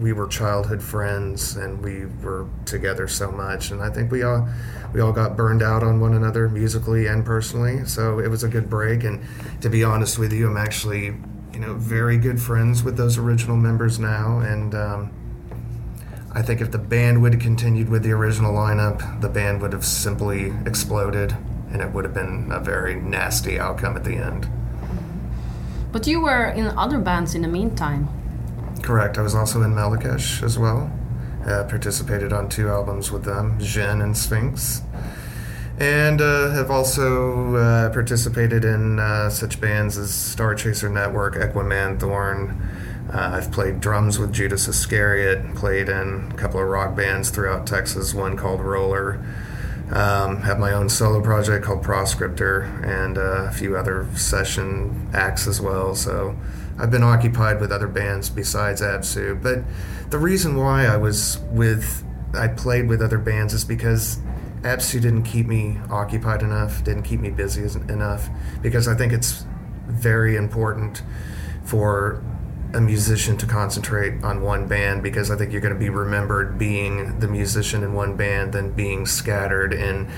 we 0.00 0.12
were 0.14 0.26
childhood 0.26 0.82
friends 0.82 1.56
and 1.56 1.84
we 1.84 2.06
were 2.22 2.48
together 2.64 3.06
so 3.06 3.30
much 3.30 3.70
and 3.70 3.82
I 3.82 3.90
think 3.90 4.10
we 4.10 4.22
all 4.22 4.48
we 4.94 5.00
all 5.00 5.12
got 5.12 5.36
burned 5.36 5.62
out 5.62 5.82
on 5.82 6.00
one 6.00 6.14
another 6.14 6.48
musically 6.48 7.06
and 7.06 7.24
personally 7.24 7.84
so 7.84 8.18
it 8.18 8.28
was 8.28 8.42
a 8.42 8.48
good 8.48 8.70
break 8.70 9.04
and 9.04 9.22
to 9.60 9.68
be 9.68 9.84
honest 9.84 10.18
with 10.18 10.32
you 10.32 10.48
I'm 10.48 10.56
actually 10.56 11.14
you 11.52 11.58
know 11.60 11.74
very 11.74 12.16
good 12.16 12.40
friends 12.40 12.82
with 12.82 12.96
those 12.96 13.18
original 13.18 13.56
members 13.56 13.98
now 13.98 14.38
and 14.38 14.74
um, 14.74 15.12
I 16.32 16.42
think 16.42 16.60
if 16.60 16.70
the 16.70 16.78
band 16.78 17.22
would 17.22 17.34
have 17.34 17.42
continued 17.42 17.88
with 17.88 18.02
the 18.02 18.12
original 18.12 18.52
lineup 18.52 19.20
the 19.20 19.28
band 19.28 19.60
would 19.62 19.72
have 19.72 19.84
simply 19.84 20.52
exploded 20.66 21.36
and 21.72 21.80
it 21.82 21.92
would 21.92 22.04
have 22.04 22.14
been 22.14 22.50
a 22.52 22.60
very 22.60 22.94
nasty 22.94 23.58
outcome 23.58 23.96
at 23.96 24.04
the 24.04 24.16
end 24.16 24.48
but 25.92 26.06
you 26.06 26.20
were 26.20 26.46
in 26.46 26.66
other 26.78 26.98
bands 26.98 27.34
in 27.34 27.42
the 27.42 27.48
meantime 27.48 28.08
Correct. 28.82 29.18
I 29.18 29.22
was 29.22 29.34
also 29.34 29.62
in 29.62 29.72
Melechesh 29.72 30.42
as 30.42 30.58
well. 30.58 30.90
Uh, 31.46 31.64
participated 31.64 32.32
on 32.32 32.48
two 32.48 32.68
albums 32.68 33.10
with 33.10 33.24
them, 33.24 33.58
Djinn 33.58 34.02
and 34.02 34.16
Sphinx. 34.16 34.82
And 35.78 36.20
uh, 36.20 36.50
have 36.50 36.70
also 36.70 37.54
uh, 37.56 37.90
participated 37.90 38.64
in 38.64 38.98
uh, 38.98 39.30
such 39.30 39.60
bands 39.60 39.96
as 39.96 40.12
Star 40.12 40.54
Chaser 40.54 40.90
Network, 40.90 41.34
Equimanthorn. 41.34 42.99
Uh, 43.12 43.32
I've 43.34 43.50
played 43.50 43.80
drums 43.80 44.18
with 44.18 44.32
Judas 44.32 44.68
Iscariot, 44.68 45.56
played 45.56 45.88
in 45.88 46.30
a 46.30 46.34
couple 46.36 46.60
of 46.60 46.68
rock 46.68 46.94
bands 46.94 47.30
throughout 47.30 47.66
Texas, 47.66 48.14
one 48.14 48.36
called 48.36 48.60
Roller. 48.60 49.24
Um, 49.90 50.42
have 50.42 50.60
my 50.60 50.72
own 50.72 50.88
solo 50.88 51.20
project 51.20 51.64
called 51.64 51.82
Proscriptor, 51.82 52.84
and 52.86 53.18
uh, 53.18 53.48
a 53.48 53.50
few 53.50 53.76
other 53.76 54.06
session 54.14 55.10
acts 55.12 55.48
as 55.48 55.60
well. 55.60 55.96
So 55.96 56.36
I've 56.78 56.92
been 56.92 57.02
occupied 57.02 57.60
with 57.60 57.72
other 57.72 57.88
bands 57.88 58.30
besides 58.30 58.80
Absu, 58.80 59.42
but 59.42 59.64
the 60.10 60.18
reason 60.18 60.56
why 60.56 60.86
I 60.86 60.96
was 60.96 61.38
with 61.50 62.04
I 62.32 62.46
played 62.46 62.88
with 62.88 63.02
other 63.02 63.18
bands 63.18 63.52
is 63.52 63.64
because 63.64 64.20
Absu 64.62 65.00
didn't 65.00 65.24
keep 65.24 65.48
me 65.48 65.78
occupied 65.90 66.42
enough, 66.42 66.84
didn't 66.84 67.02
keep 67.02 67.18
me 67.18 67.30
busy 67.30 67.62
enough 67.88 68.28
because 68.62 68.86
I 68.86 68.94
think 68.94 69.12
it's 69.12 69.44
very 69.88 70.36
important 70.36 71.02
for 71.64 72.22
a 72.72 72.80
musician 72.80 73.36
to 73.38 73.46
concentrate 73.46 74.22
on 74.22 74.42
one 74.42 74.66
band 74.66 75.02
because 75.02 75.30
I 75.30 75.36
think 75.36 75.52
you're 75.52 75.60
going 75.60 75.74
to 75.74 75.78
be 75.78 75.90
remembered 75.90 76.58
being 76.58 77.18
the 77.18 77.28
musician 77.28 77.82
in 77.82 77.94
one 77.94 78.16
band 78.16 78.52
than 78.52 78.72
being 78.72 79.06
scattered 79.06 79.72
in 79.72 80.10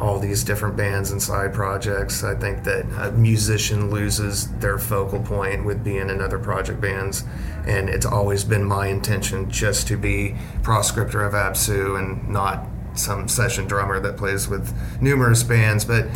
all 0.00 0.18
these 0.18 0.42
different 0.42 0.76
bands 0.76 1.10
and 1.10 1.22
side 1.22 1.52
projects. 1.52 2.24
I 2.24 2.34
think 2.34 2.64
that 2.64 2.86
a 2.98 3.12
musician 3.12 3.90
loses 3.90 4.48
their 4.58 4.78
focal 4.78 5.20
point 5.22 5.64
with 5.64 5.84
being 5.84 6.08
in 6.08 6.20
other 6.20 6.38
project 6.38 6.80
bands, 6.80 7.24
and 7.66 7.88
it's 7.88 8.06
always 8.06 8.42
been 8.42 8.64
my 8.64 8.86
intention 8.86 9.50
just 9.50 9.86
to 9.88 9.96
be 9.96 10.34
proscriptor 10.62 11.26
of 11.26 11.34
Absu 11.34 11.98
and 11.98 12.28
not 12.28 12.66
some 12.94 13.28
session 13.28 13.66
drummer 13.66 14.00
that 14.00 14.16
plays 14.16 14.48
with 14.48 14.74
numerous 15.00 15.42
bands. 15.42 15.84
But 15.84 16.06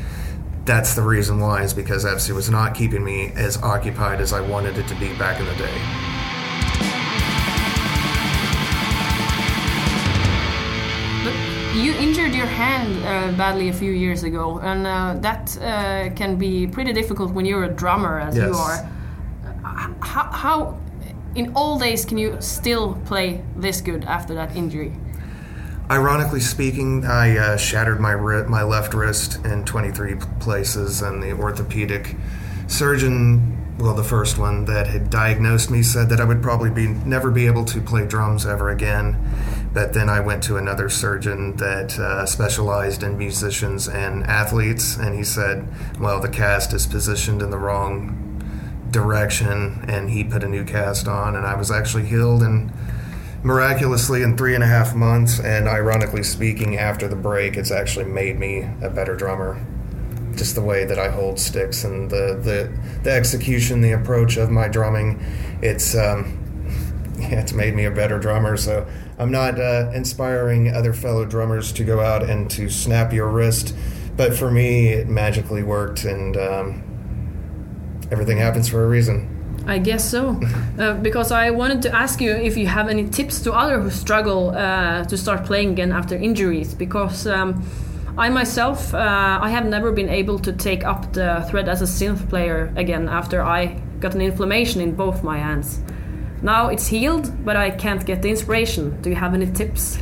that's 0.64 0.94
the 0.94 1.02
reason 1.02 1.40
why 1.40 1.62
is 1.62 1.74
because 1.74 2.04
Absu 2.04 2.34
was 2.34 2.48
not 2.48 2.74
keeping 2.74 3.04
me 3.04 3.32
as 3.34 3.62
occupied 3.62 4.20
as 4.20 4.32
I 4.32 4.40
wanted 4.40 4.78
it 4.78 4.88
to 4.88 4.94
be 4.94 5.12
back 5.14 5.38
in 5.38 5.46
the 5.46 5.54
day. 5.56 5.80
You 11.74 11.92
injured 11.94 12.34
your 12.34 12.46
hand 12.46 13.04
uh, 13.04 13.36
badly 13.36 13.68
a 13.68 13.72
few 13.72 13.90
years 13.90 14.22
ago, 14.22 14.58
and 14.60 14.86
uh, 14.86 15.16
that 15.20 15.58
uh, 15.58 16.14
can 16.14 16.36
be 16.36 16.66
pretty 16.66 16.92
difficult 16.92 17.32
when 17.32 17.44
you're 17.44 17.64
a 17.64 17.68
drummer, 17.68 18.20
as 18.20 18.36
yes. 18.36 18.46
you 18.46 18.54
are. 18.54 18.90
How, 20.00 20.30
how, 20.30 20.80
in 21.34 21.52
all 21.54 21.78
days, 21.78 22.04
can 22.04 22.16
you 22.16 22.36
still 22.40 22.94
play 23.06 23.42
this 23.56 23.80
good 23.80 24.04
after 24.04 24.34
that 24.34 24.54
injury? 24.56 24.94
Ironically 25.90 26.40
speaking, 26.40 27.04
I 27.04 27.36
uh, 27.36 27.56
shattered 27.58 28.00
my 28.00 28.16
my 28.16 28.62
left 28.62 28.94
wrist 28.94 29.44
in 29.44 29.66
23 29.66 30.14
places, 30.40 31.02
and 31.02 31.22
the 31.22 31.32
orthopedic 31.32 32.16
surgeon, 32.68 33.76
well, 33.78 33.92
the 33.92 34.02
first 34.02 34.38
one 34.38 34.64
that 34.64 34.86
had 34.86 35.10
diagnosed 35.10 35.70
me, 35.70 35.82
said 35.82 36.08
that 36.08 36.22
I 36.22 36.24
would 36.24 36.42
probably 36.42 36.70
be 36.70 36.88
never 36.88 37.30
be 37.30 37.44
able 37.44 37.66
to 37.66 37.82
play 37.82 38.06
drums 38.06 38.46
ever 38.46 38.70
again. 38.70 39.18
But 39.74 39.92
then 39.92 40.08
I 40.08 40.20
went 40.20 40.42
to 40.44 40.56
another 40.56 40.88
surgeon 40.88 41.56
that 41.56 41.98
uh, 41.98 42.24
specialized 42.24 43.02
in 43.02 43.18
musicians 43.18 43.86
and 43.86 44.24
athletes, 44.24 44.96
and 44.96 45.14
he 45.14 45.22
said, 45.22 45.68
Well, 46.00 46.18
the 46.18 46.30
cast 46.30 46.72
is 46.72 46.86
positioned 46.86 47.42
in 47.42 47.50
the 47.50 47.58
wrong 47.58 48.42
direction, 48.90 49.84
and 49.86 50.08
he 50.08 50.24
put 50.24 50.44
a 50.44 50.48
new 50.48 50.64
cast 50.64 51.06
on, 51.06 51.36
and 51.36 51.44
I 51.44 51.56
was 51.56 51.70
actually 51.70 52.06
healed 52.06 52.42
and 52.42 52.72
miraculously 53.44 54.22
in 54.22 54.36
three 54.36 54.54
and 54.54 54.64
a 54.64 54.66
half 54.66 54.94
months. 54.94 55.38
And 55.38 55.68
ironically 55.68 56.24
speaking, 56.24 56.78
after 56.78 57.06
the 57.06 57.14
break, 57.14 57.56
it's 57.56 57.70
actually 57.70 58.06
made 58.06 58.38
me 58.38 58.68
a 58.82 58.90
better 58.90 59.14
drummer. 59.14 59.64
Just 60.34 60.56
the 60.56 60.62
way 60.62 60.84
that 60.84 60.98
I 60.98 61.10
hold 61.10 61.38
sticks 61.38 61.84
and 61.84 62.10
the 62.10 62.40
the, 62.42 62.76
the 63.04 63.12
execution, 63.12 63.82
the 63.82 63.92
approach 63.92 64.36
of 64.36 64.50
my 64.50 64.66
drumming, 64.66 65.24
it's 65.62 65.94
um, 65.94 66.40
it's 67.18 67.52
made 67.52 67.74
me 67.74 67.84
a 67.84 67.90
better 67.90 68.18
drummer. 68.18 68.56
So 68.56 68.84
I'm 69.18 69.30
not 69.30 69.60
uh, 69.60 69.92
inspiring 69.94 70.74
other 70.74 70.92
fellow 70.92 71.24
drummers 71.24 71.72
to 71.74 71.84
go 71.84 72.00
out 72.00 72.28
and 72.28 72.50
to 72.52 72.68
snap 72.68 73.12
your 73.12 73.28
wrist, 73.28 73.76
but 74.16 74.34
for 74.34 74.50
me, 74.50 74.88
it 74.88 75.06
magically 75.06 75.62
worked, 75.62 76.04
and 76.04 76.36
um, 76.36 78.08
everything 78.10 78.38
happens 78.38 78.68
for 78.68 78.82
a 78.82 78.88
reason. 78.88 79.33
I 79.66 79.78
guess 79.78 80.08
so, 80.08 80.40
uh, 80.78 80.94
because 80.94 81.32
I 81.32 81.50
wanted 81.50 81.82
to 81.82 81.94
ask 81.94 82.20
you 82.20 82.32
if 82.32 82.56
you 82.56 82.66
have 82.66 82.88
any 82.88 83.08
tips 83.08 83.40
to 83.42 83.52
others 83.52 83.82
who 83.82 83.90
struggle 83.90 84.50
uh, 84.50 85.04
to 85.04 85.16
start 85.16 85.44
playing 85.44 85.70
again 85.70 85.92
after 85.92 86.16
injuries, 86.16 86.74
because. 86.74 87.26
Um, 87.26 87.64
I 88.16 88.28
myself, 88.28 88.94
uh, 88.94 89.40
I 89.42 89.50
have 89.50 89.66
never 89.66 89.90
been 89.90 90.08
able 90.08 90.38
to 90.38 90.52
take 90.52 90.84
up 90.84 91.14
the 91.14 91.44
thread 91.50 91.68
as 91.68 91.82
a 91.82 91.84
synth 91.84 92.28
player 92.28 92.72
again 92.76 93.08
after 93.08 93.42
I 93.42 93.82
got 93.98 94.14
an 94.14 94.20
inflammation 94.20 94.80
in 94.80 94.94
both 94.94 95.24
my 95.24 95.38
hands. 95.38 95.80
Now 96.40 96.68
it's 96.68 96.86
healed, 96.86 97.32
but 97.44 97.56
I 97.56 97.70
can't 97.70 98.06
get 98.06 98.22
the 98.22 98.30
inspiration. 98.30 99.00
Do 99.02 99.10
you 99.10 99.16
have 99.16 99.34
any 99.34 99.50
tips? 99.50 99.98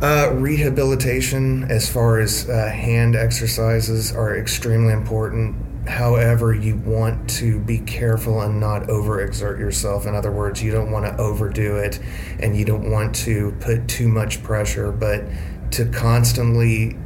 Uh, 0.00 0.30
rehabilitation, 0.34 1.64
as 1.70 1.88
far 1.88 2.20
as 2.20 2.48
uh, 2.48 2.68
hand 2.68 3.16
exercises, 3.16 4.12
are 4.14 4.36
extremely 4.36 4.92
important. 4.92 5.56
However, 5.86 6.54
you 6.54 6.76
want 6.76 7.28
to 7.30 7.58
be 7.58 7.78
careful 7.78 8.40
and 8.42 8.60
not 8.60 8.82
overexert 8.84 9.58
yourself. 9.58 10.06
In 10.06 10.14
other 10.14 10.30
words, 10.30 10.62
you 10.62 10.70
don't 10.70 10.92
want 10.92 11.06
to 11.06 11.16
overdo 11.20 11.76
it 11.76 11.98
and 12.38 12.56
you 12.56 12.64
don't 12.64 12.90
want 12.90 13.14
to 13.16 13.52
put 13.58 13.88
too 13.88 14.08
much 14.08 14.42
pressure, 14.44 14.92
but 14.92 15.24
to 15.72 15.86
constantly 15.86 16.96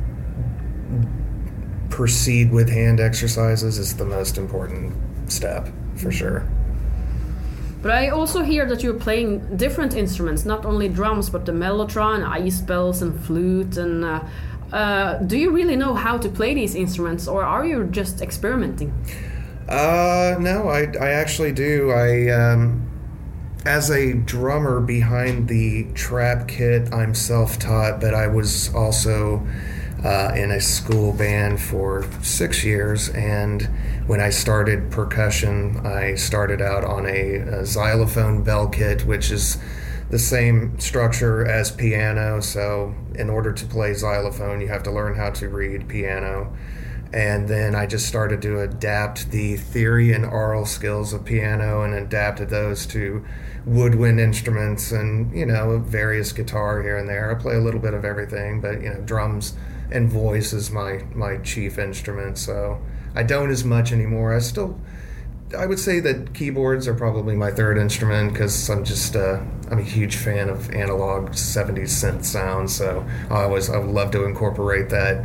proceed 1.89 2.53
with 2.53 2.69
hand 2.69 3.01
exercises 3.01 3.79
is 3.79 3.97
the 3.97 4.05
most 4.05 4.37
important 4.37 4.93
step 5.33 5.69
for 5.95 6.13
sure. 6.13 6.47
But 7.81 7.93
I 7.93 8.09
also 8.09 8.43
hear 8.43 8.67
that 8.67 8.83
you're 8.83 8.95
playing 8.95 9.57
different 9.57 9.95
instruments, 9.95 10.45
not 10.45 10.67
only 10.67 10.89
drums, 10.89 11.31
but 11.31 11.47
the 11.47 11.53
mellotron, 11.53 12.27
ice 12.27 12.61
bells, 12.61 13.01
and 13.01 13.19
flute. 13.25 13.77
And 13.77 14.05
uh, 14.05 14.25
uh, 14.73 15.19
do 15.19 15.37
you 15.39 15.51
really 15.51 15.77
know 15.77 15.95
how 15.95 16.19
to 16.19 16.29
play 16.29 16.55
these 16.55 16.75
instruments, 16.75 17.29
or 17.29 17.43
are 17.45 17.65
you 17.65 17.85
just 17.85 18.21
experimenting? 18.21 18.93
Uh, 19.69 20.37
no, 20.39 20.69
I, 20.69 20.93
I 21.01 21.11
actually 21.11 21.53
do. 21.53 21.91
I 21.91 22.29
um, 22.31 22.87
as 23.65 23.91
a 23.91 24.15
drummer 24.15 24.81
behind 24.81 25.49
the 25.49 25.85
trap 25.95 26.47
kit, 26.47 26.93
I'm 26.93 27.15
self-taught, 27.15 28.01
but 28.01 28.15
I 28.15 28.29
was 28.29 28.73
also 28.75 29.47
uh, 30.05 30.33
in 30.37 30.53
a 30.53 30.61
school 30.61 31.13
band 31.13 31.61
for 31.61 32.07
six 32.23 32.63
years. 32.63 33.09
And 33.09 33.63
when 34.07 34.21
I 34.21 34.31
started 34.31 34.91
percussion, 34.93 35.85
I 35.85 36.15
started 36.15 36.63
out 36.63 36.85
on 36.85 37.07
a, 37.07 37.37
a 37.37 37.67
xylophone 37.67 38.45
bell 38.45 38.69
kit, 38.69 39.05
which 39.05 39.33
is 39.33 39.59
the 40.11 40.19
same 40.19 40.79
structure 40.79 41.45
as 41.45 41.71
piano. 41.71 42.41
So, 42.41 42.95
in 43.15 43.29
order 43.29 43.53
to 43.53 43.67
play 43.67 43.95
xylophone, 43.95 44.61
you 44.61 44.69
have 44.69 44.83
to 44.85 44.91
learn 44.93 45.17
how 45.17 45.31
to 45.31 45.49
read 45.49 45.89
piano. 45.89 46.57
And 47.13 47.49
then 47.49 47.75
I 47.75 47.87
just 47.87 48.07
started 48.07 48.43
to 48.43 48.61
adapt 48.61 49.31
the 49.31 49.57
theory 49.57 50.13
and 50.13 50.25
aural 50.25 50.67
skills 50.67 51.13
of 51.13 51.25
piano 51.25 51.83
and 51.83 51.95
adapted 51.95 52.51
those 52.51 52.85
to 52.87 53.25
woodwind 53.65 54.21
instruments 54.21 54.93
and, 54.93 55.33
you 55.37 55.47
know, 55.47 55.79
various 55.79 56.33
guitar 56.33 56.83
here 56.83 56.97
and 56.97 57.09
there. 57.09 57.31
I 57.31 57.41
play 57.41 57.55
a 57.55 57.61
little 57.61 57.81
bit 57.81 57.95
of 57.95 58.05
everything, 58.05 58.61
but, 58.61 58.83
you 58.83 58.91
know, 58.91 59.01
drums 59.01 59.55
and 59.91 60.11
voice 60.11 60.53
is 60.53 60.71
my, 60.71 61.05
my 61.15 61.39
chief 61.39 61.79
instrument. 61.79 62.39
So 62.39 62.83
I 63.15 63.23
don't 63.23 63.51
as 63.51 63.65
much 63.65 63.93
anymore. 63.93 64.35
I 64.35 64.41
still 64.41 64.79
I 65.57 65.67
would 65.67 65.79
say 65.79 66.01
that 66.01 66.35
keyboards 66.35 66.89
are 66.89 66.95
probably 66.95 67.37
my 67.37 67.51
third 67.51 67.79
instrument 67.79 68.33
because 68.33 68.69
I'm 68.69 68.85
just 68.85 69.15
uh, 69.15 69.41
I'm 69.71 69.79
a 69.79 69.83
huge 69.83 70.17
fan 70.17 70.49
of 70.49 70.71
analog 70.71 71.31
'70s 71.31 71.91
synth 71.91 72.25
sounds. 72.25 72.75
So 72.75 73.07
I 73.31 73.43
always 73.45 73.71
I 73.71 73.79
would 73.79 73.91
love 73.91 74.11
to 74.13 74.25
incorporate 74.25 74.89
that 74.91 75.25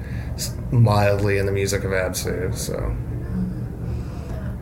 mildly 0.72 1.38
in 1.38 1.46
the 1.46 1.52
music 1.52 1.84
of 1.84 1.92
Absu. 1.92 2.56
So 2.56 2.76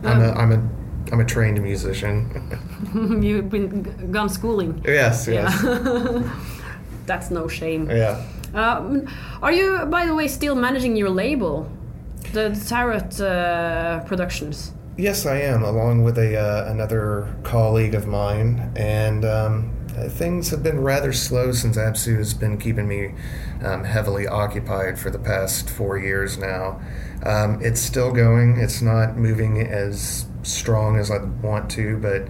I'm 0.08 0.22
a 0.22 0.32
I'm 0.32 0.52
a 0.52 1.12
I'm 1.12 1.20
a 1.20 1.24
trained 1.24 1.62
musician. 1.62 2.30
You've 3.22 3.50
been 3.50 4.10
gone 4.10 4.28
schooling. 4.28 4.82
Yes, 4.86 5.26
yes. 5.28 5.60
Yeah. 5.62 6.36
That's 7.06 7.30
no 7.30 7.48
shame. 7.48 7.90
Yeah. 7.90 8.24
Um, 8.54 9.08
are 9.42 9.52
you, 9.52 9.86
by 9.86 10.06
the 10.06 10.14
way, 10.14 10.28
still 10.28 10.54
managing 10.54 10.96
your 10.96 11.10
label, 11.10 11.70
the 12.32 12.50
Tarot 12.68 13.24
uh, 13.24 14.04
Productions? 14.04 14.72
Yes, 14.96 15.24
I 15.24 15.40
am, 15.40 15.62
along 15.62 16.02
with 16.02 16.18
a 16.18 16.36
uh, 16.36 16.70
another 16.70 17.34
colleague 17.42 17.94
of 17.94 18.06
mine, 18.06 18.72
and 18.76 19.24
um, 19.24 19.86
things 20.10 20.50
have 20.50 20.62
been 20.62 20.80
rather 20.80 21.12
slow 21.12 21.52
since 21.52 21.76
Absu 21.76 22.16
has 22.18 22.34
been 22.34 22.58
keeping 22.58 22.86
me 22.86 23.14
um, 23.62 23.84
heavily 23.84 24.26
occupied 24.26 24.98
for 24.98 25.10
the 25.10 25.18
past 25.18 25.70
four 25.70 25.96
years 25.96 26.36
now. 26.36 26.80
Um, 27.24 27.60
it's 27.62 27.80
still 27.80 28.12
going. 28.12 28.58
It's 28.58 28.82
not 28.82 29.16
moving 29.16 29.60
as 29.60 30.26
strong 30.42 30.98
as 30.98 31.10
I'd 31.10 31.42
want 31.42 31.70
to, 31.72 31.96
but 31.98 32.26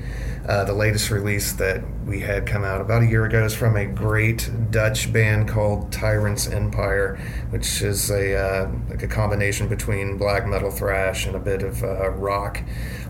uh, 0.50 0.64
the 0.64 0.73
latest 0.73 1.11
release 1.11 1.52
that 1.52 1.80
we 2.04 2.19
had 2.19 2.45
come 2.45 2.64
out 2.64 2.80
about 2.80 3.02
a 3.04 3.07
year 3.07 3.25
ago 3.25 3.45
is 3.45 3.54
from 3.54 3.76
a 3.76 3.87
great 3.87 4.50
Dutch 4.73 5.12
band 5.12 5.49
called 5.49 5.92
Tyrant's 5.92 6.49
Empire, 6.49 7.21
which 7.50 7.83
is 7.83 8.11
a 8.11 8.37
uh, 8.37 8.73
like 8.88 9.04
a 9.04 9.07
combination 9.07 9.69
between 9.69 10.19
black 10.19 10.49
metal 10.49 10.73
thrash 10.73 11.25
and 11.26 11.37
a 11.37 11.38
bit 11.38 11.62
of 11.62 11.85
uh, 11.85 12.11
rock 12.11 12.61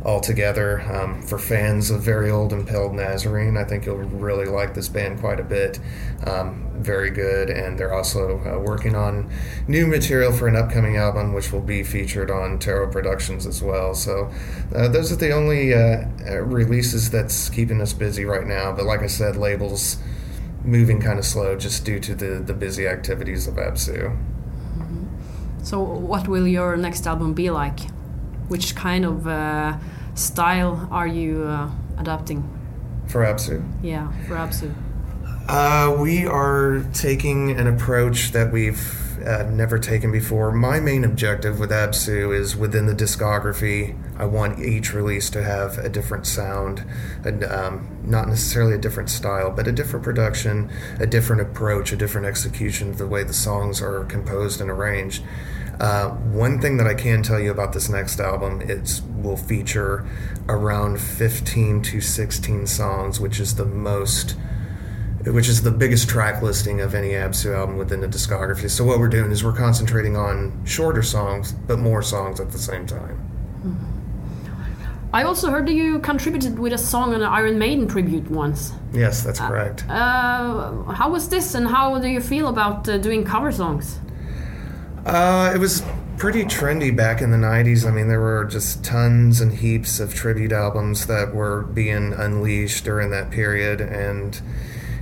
altogether. 0.05 0.83
Um, 0.83 1.23
for 1.23 1.39
fans 1.39 1.91
of 1.91 2.03
Very 2.03 2.31
Old 2.31 2.53
Impaled 2.53 2.93
Nazarene, 2.93 3.57
I 3.57 3.65
think 3.65 3.87
you'll 3.87 3.97
really 3.97 4.45
like 4.45 4.75
this 4.75 4.91
band 4.91 5.21
quite 5.21 5.41
a 5.41 5.45
bit. 5.45 5.81
Um, 6.27 6.70
very 6.81 7.11
good, 7.11 7.51
and 7.51 7.79
they're 7.79 7.95
also 7.95 8.39
uh, 8.41 8.59
working 8.59 8.95
on 8.95 9.31
new 9.69 9.87
material 9.87 10.33
for 10.33 10.49
an 10.49 10.57
upcoming 10.57 10.97
album, 10.97 11.33
which 11.33 11.53
will 11.53 11.61
be 11.61 11.83
featured 11.83 12.31
on 12.31 12.59
Tarot 12.59 12.91
Productions 12.91 13.47
as 13.47 13.63
well. 13.63 13.95
So, 13.95 14.31
uh, 14.75 14.89
those 14.89 15.13
are 15.13 15.17
the 15.17 15.33
only 15.33 15.75
uh, 15.75 16.07
uh, 16.27 16.41
releases 16.41 17.11
that's 17.11 17.49
keeping 17.51 17.81
us 17.81 17.93
busy 17.93 18.25
right 18.25 18.47
now. 18.47 18.73
But 18.73 18.85
like 18.85 19.01
I 19.01 19.07
said, 19.07 19.37
labels 19.37 19.99
moving 20.65 21.01
kind 21.01 21.19
of 21.19 21.25
slow 21.25 21.57
just 21.57 21.85
due 21.85 22.01
to 22.01 22.15
the, 22.15 22.41
the 22.41 22.55
busy 22.55 22.87
activities 22.87 23.47
of 23.47 23.55
Absu. 23.55 24.17
So, 25.63 25.81
what 25.81 26.27
will 26.27 26.47
your 26.47 26.77
next 26.77 27.07
album 27.07 27.35
be 27.35 27.51
like? 27.51 27.81
Which 28.49 28.75
kind 28.75 29.05
of 29.05 29.27
uh, 29.27 29.79
style 30.15 30.89
are 30.91 31.07
you 31.07 31.45
uh, 31.45 31.71
adapting? 31.99 32.49
For 33.07 33.23
Absu? 33.23 33.63
Yeah, 33.83 34.11
for 34.27 34.35
Absu. 34.35 34.75
Uh, 35.53 35.97
we 35.99 36.25
are 36.25 36.85
taking 36.93 37.51
an 37.51 37.67
approach 37.67 38.31
that 38.31 38.53
we've 38.53 39.19
uh, 39.27 39.43
never 39.51 39.81
taken 39.81 40.13
before. 40.13 40.53
My 40.53 40.79
main 40.79 41.03
objective 41.03 41.59
with 41.59 41.71
Absu 41.71 42.33
is 42.33 42.55
within 42.55 42.87
the 42.87 42.95
discography, 42.95 43.99
I 44.17 44.27
want 44.27 44.61
each 44.61 44.95
release 44.95 45.29
to 45.31 45.43
have 45.43 45.77
a 45.79 45.89
different 45.89 46.29
sound, 46.29 46.85
and 47.25 47.43
um, 47.43 47.99
not 48.05 48.29
necessarily 48.29 48.75
a 48.75 48.79
different 48.79 49.11
style, 49.11 49.51
but 49.51 49.67
a 49.67 49.73
different 49.73 50.05
production, 50.05 50.71
a 51.01 51.07
different 51.09 51.43
approach, 51.43 51.91
a 51.91 51.97
different 51.97 52.29
execution 52.29 52.91
of 52.91 52.99
the 52.99 53.09
way 53.09 53.25
the 53.25 53.35
songs 53.35 53.83
are 53.83 54.05
composed 54.05 54.61
and 54.61 54.71
arranged. 54.71 55.25
Uh, 55.81 56.11
one 56.11 56.61
thing 56.61 56.77
that 56.77 56.87
I 56.87 56.95
can 56.95 57.25
tell 57.25 57.41
you 57.41 57.51
about 57.51 57.73
this 57.73 57.89
next 57.89 58.21
album 58.21 58.61
it 58.61 59.01
will 59.17 59.37
feature 59.37 60.07
around 60.49 61.01
15 61.01 61.83
to 61.83 62.01
16 62.01 62.69
songs, 62.69 63.19
which 63.19 63.41
is 63.41 63.57
the 63.57 63.65
most, 63.65 64.37
which 65.27 65.49
is 65.49 65.63
the 65.63 65.71
biggest 65.71 66.09
track 66.09 66.43
listing 66.43 66.81
of 66.81 66.95
any 66.95 67.11
Absu 67.11 67.55
album 67.55 67.77
within 67.77 68.01
the 68.01 68.09
discography. 68.09 68.71
So 68.71 68.85
what 68.85 68.99
we're 68.99 69.09
doing 69.09 69.31
is 69.31 69.45
we're 69.45 69.53
concentrating 69.53 70.17
on 70.17 70.65
shorter 70.65 71.03
songs, 71.03 71.53
but 71.53 71.79
more 71.79 72.03
songs 72.03 72.41
at 72.41 72.51
the 72.51 72.59
same 72.59 72.87
time. 72.87 73.27
I 75.13 75.25
also 75.25 75.51
heard 75.51 75.67
that 75.67 75.73
you 75.73 75.99
contributed 75.99 76.59
with 76.59 76.73
a 76.73 76.79
song 76.79 77.15
on 77.15 77.23
an 77.23 77.29
Iron 77.29 77.59
Maiden 77.59 77.89
tribute 77.89 78.31
once. 78.31 78.73
Yes, 78.93 79.23
that's 79.23 79.41
correct. 79.41 79.85
Uh, 79.89 80.85
how 80.85 81.11
was 81.11 81.29
this, 81.29 81.55
and 81.55 81.67
how 81.67 81.99
do 81.99 82.07
you 82.07 82.21
feel 82.21 82.47
about 82.47 82.89
uh, 82.89 82.97
doing 82.97 83.25
cover 83.25 83.51
songs? 83.51 83.99
Uh, 85.05 85.51
it 85.53 85.59
was 85.59 85.83
pretty 86.17 86.45
trendy 86.45 86.95
back 86.95 87.23
in 87.23 87.33
the 87.33 87.37
90s. 87.37 87.85
I 87.87 87.91
mean, 87.91 88.07
there 88.07 88.21
were 88.21 88.45
just 88.45 88.85
tons 88.85 89.41
and 89.41 89.53
heaps 89.53 89.99
of 89.99 90.15
tribute 90.15 90.53
albums 90.53 91.07
that 91.07 91.35
were 91.35 91.63
being 91.63 92.13
unleashed 92.13 92.85
during 92.85 93.11
that 93.11 93.31
period. 93.31 93.81
And 93.81 94.41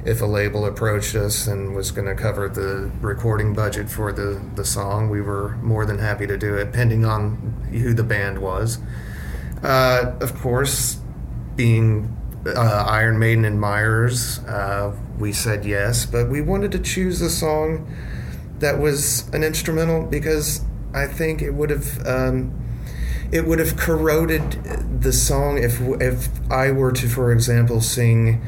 if 0.05 0.23
a 0.23 0.27
label 0.27 0.65
approached 0.65 1.15
us 1.15 1.47
and 1.47 1.75
was 1.75 1.91
going 1.91 2.07
to 2.07 2.15
cover 2.15 2.49
the 2.49 2.91
recording 3.01 3.55
budget 3.55 3.91
for 3.91 4.13
the, 4.13 4.41
the 4.55 4.65
song, 4.65 5.11
we 5.11 5.21
were 5.21 5.57
more 5.57 5.85
than 5.85 5.99
happy 5.99 6.27
to 6.27 6.37
do 6.37 6.55
it, 6.55 6.67
depending 6.67 7.05
on 7.05 7.69
who 7.71 7.93
the 7.93 8.05
band 8.05 8.39
was. 8.39 8.79
Uh, 9.63 10.13
of 10.21 10.35
course, 10.41 10.99
being 11.57 12.17
uh, 12.47 12.87
Iron 12.89 13.19
Maiden 13.19 13.45
admirers, 13.45 14.39
uh, 14.41 14.95
we 15.19 15.33
said 15.33 15.65
yes, 15.65 16.07
but 16.07 16.29
we 16.29 16.41
wanted 16.41 16.73
to 16.73 16.79
choose 16.79 17.21
a 17.21 17.31
song 17.31 17.93
that 18.61 18.79
was 18.79 19.29
an 19.31 19.43
instrumental 19.43 20.07
because 20.07 20.63
I 20.95 21.07
think 21.07 21.43
it 21.43 21.53
would 21.53 21.71
have 21.71 22.07
um, 22.07 22.53
it 23.31 23.47
would 23.47 23.59
have 23.59 23.77
corroded 23.77 25.03
the 25.03 25.13
song 25.13 25.59
if 25.59 25.81
if 26.01 26.29
I 26.51 26.71
were 26.71 26.93
to, 26.93 27.09
for 27.09 27.33
example, 27.33 27.81
sing 27.81 28.43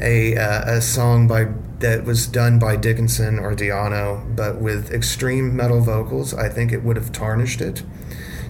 a 0.00 0.36
uh, 0.36 0.76
a 0.76 0.80
song 0.80 1.28
by 1.28 1.48
that 1.78 2.04
was 2.04 2.26
done 2.26 2.58
by 2.58 2.76
Dickinson 2.76 3.38
or 3.38 3.54
Di'Anno, 3.54 4.34
but 4.34 4.60
with 4.60 4.90
extreme 4.90 5.54
metal 5.54 5.80
vocals. 5.80 6.32
I 6.32 6.48
think 6.48 6.72
it 6.72 6.82
would 6.82 6.96
have 6.96 7.12
tarnished 7.12 7.60
it. 7.60 7.82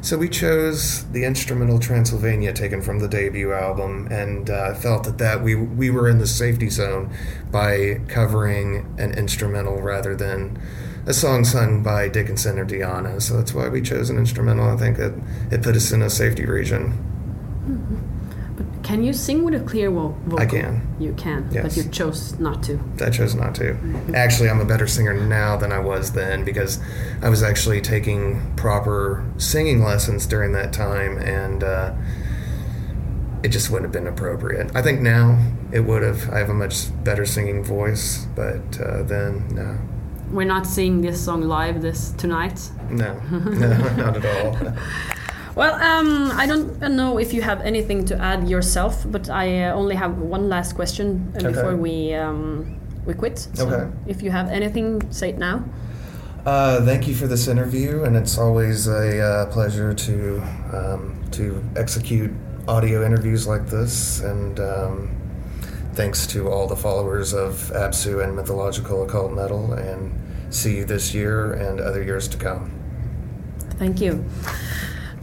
So 0.01 0.19
we 0.19 0.29
chose 0.29 1.05
the 1.13 1.25
instrumental 1.25 1.79
Transylvania 1.79 2.53
taken 2.53 2.83
from 2.83 2.99
the 2.99 3.09
debut 3.09 3.53
album, 3.53 4.07
and 4.11 4.51
uh, 4.51 4.75
felt 4.75 5.05
that 5.05 5.19
that 5.19 5.43
we 5.43 5.55
we 5.55 5.91
were 5.91 6.09
in 6.09 6.19
the 6.19 6.27
safety 6.27 6.69
zone 6.69 7.11
by 7.51 8.01
covering 8.09 8.95
an 8.99 9.13
instrumental 9.13 9.81
rather 9.81 10.15
than 10.15 10.61
a 11.07 11.15
song 11.15 11.45
sung 11.45 11.83
by 11.83 12.09
Dickinson 12.09 12.59
or 12.59 12.65
Di'Anno. 12.65 13.21
So 13.21 13.37
that's 13.37 13.53
why 13.53 13.69
we 13.69 13.81
chose 13.83 14.11
an 14.11 14.19
instrumental. 14.19 14.69
I 14.69 14.77
think 14.77 14.99
it 14.99 15.15
it 15.51 15.63
put 15.63 15.75
us 15.75 15.91
in 15.91 16.03
a 16.03 16.11
safety 16.11 16.45
region. 16.45 17.14
Can 18.85 19.03
you 19.03 19.13
sing 19.15 19.45
with 19.45 19.55
a 19.55 19.61
clear 19.65 19.91
vo- 19.91 20.15
vocal? 20.27 20.39
I 20.41 20.47
can. 20.47 20.87
You 21.01 21.15
can, 21.15 21.49
Yes. 21.51 21.63
but 21.65 21.77
you 21.77 21.91
chose 21.91 22.39
not 22.39 22.63
to. 22.65 22.79
I 23.01 23.09
chose 23.11 23.35
not 23.35 23.55
to. 23.57 23.77
Actually, 24.15 24.51
I'm 24.51 24.61
a 24.61 24.65
better 24.65 24.87
singer 24.87 25.15
now 25.15 25.57
than 25.57 25.73
I 25.73 25.79
was 25.79 26.13
then 26.13 26.45
because 26.45 26.79
I 27.23 27.29
was 27.31 27.43
actually 27.43 27.81
taking 27.81 28.41
proper 28.57 29.25
singing 29.39 29.83
lessons 29.83 30.27
during 30.27 30.53
that 30.53 30.73
time, 30.75 31.17
and 31.19 31.65
uh, 31.65 31.95
it 33.43 33.49
just 33.49 33.71
wouldn't 33.71 33.87
have 33.93 34.05
been 34.05 34.13
appropriate. 34.13 34.71
I 34.77 34.83
think 34.83 35.01
now 35.01 35.39
it 35.73 35.81
would 35.81 36.03
have. 36.03 36.31
I 36.31 36.39
have 36.39 36.51
a 36.51 36.55
much 36.55 36.89
better 37.05 37.25
singing 37.25 37.65
voice, 37.65 38.27
but 38.37 38.79
uh, 38.81 39.03
then 39.05 39.49
no, 39.55 39.79
We're 40.31 40.45
not 40.47 40.67
seeing 40.67 41.01
this 41.01 41.25
song 41.25 41.41
live 41.43 41.81
this 41.81 42.11
tonight. 42.19 42.71
no, 42.91 43.19
no, 43.31 43.79
not 43.97 44.17
at 44.23 44.27
all. 44.27 44.73
Well, 45.57 45.75
um, 45.75 46.33
I 46.33 46.47
don't 46.47 46.81
know 46.81 47.19
if 47.19 47.33
you 47.33 47.43
have 47.43 47.61
anything 47.61 48.05
to 48.07 48.19
add 48.21 48.49
yourself, 48.49 49.05
but 49.07 49.31
I 49.31 49.65
uh, 49.65 49.75
only 49.75 49.95
have 49.95 50.19
one 50.19 50.49
last 50.49 50.75
question 50.75 51.33
uh, 51.35 51.39
Okay. 51.39 51.49
before 51.49 51.77
we 51.77 52.13
um, 52.15 52.81
we 53.07 53.15
quit. 53.15 53.39
So 53.55 53.69
Okay. 53.69 53.89
If 54.07 54.23
you 54.23 54.31
have 54.33 54.49
anything, 54.51 55.13
say 55.13 55.31
it 55.31 55.39
now. 55.39 55.65
Uh, 56.45 56.85
thank 56.85 57.07
you 57.07 57.15
for 57.15 57.27
this 57.27 57.47
interview, 57.49 58.03
and 58.03 58.17
it's 58.17 58.37
always 58.37 58.87
a 58.89 59.21
uh, 59.21 59.47
pleasure 59.53 59.95
to 59.95 60.43
um, 60.73 61.23
to 61.31 61.63
execute 61.77 62.33
audio 62.67 63.05
interviews 63.07 63.47
like 63.47 63.67
this. 63.69 64.21
And 64.21 64.59
um, 64.59 65.11
thanks 65.95 66.27
to 66.29 66.51
all 66.51 66.67
the 66.67 66.77
followers 66.77 67.33
of 67.33 67.71
Absu 67.75 68.23
and 68.25 68.35
Mythological 68.35 69.05
Occult 69.05 69.33
Metal, 69.33 69.73
and 69.75 70.13
see 70.51 70.77
you 70.79 70.85
this 70.85 71.15
year 71.15 71.53
and 71.55 71.81
other 71.81 72.03
years 72.03 72.27
to 72.29 72.37
come. 72.37 72.73
Thank 73.79 74.01
you. 74.01 74.25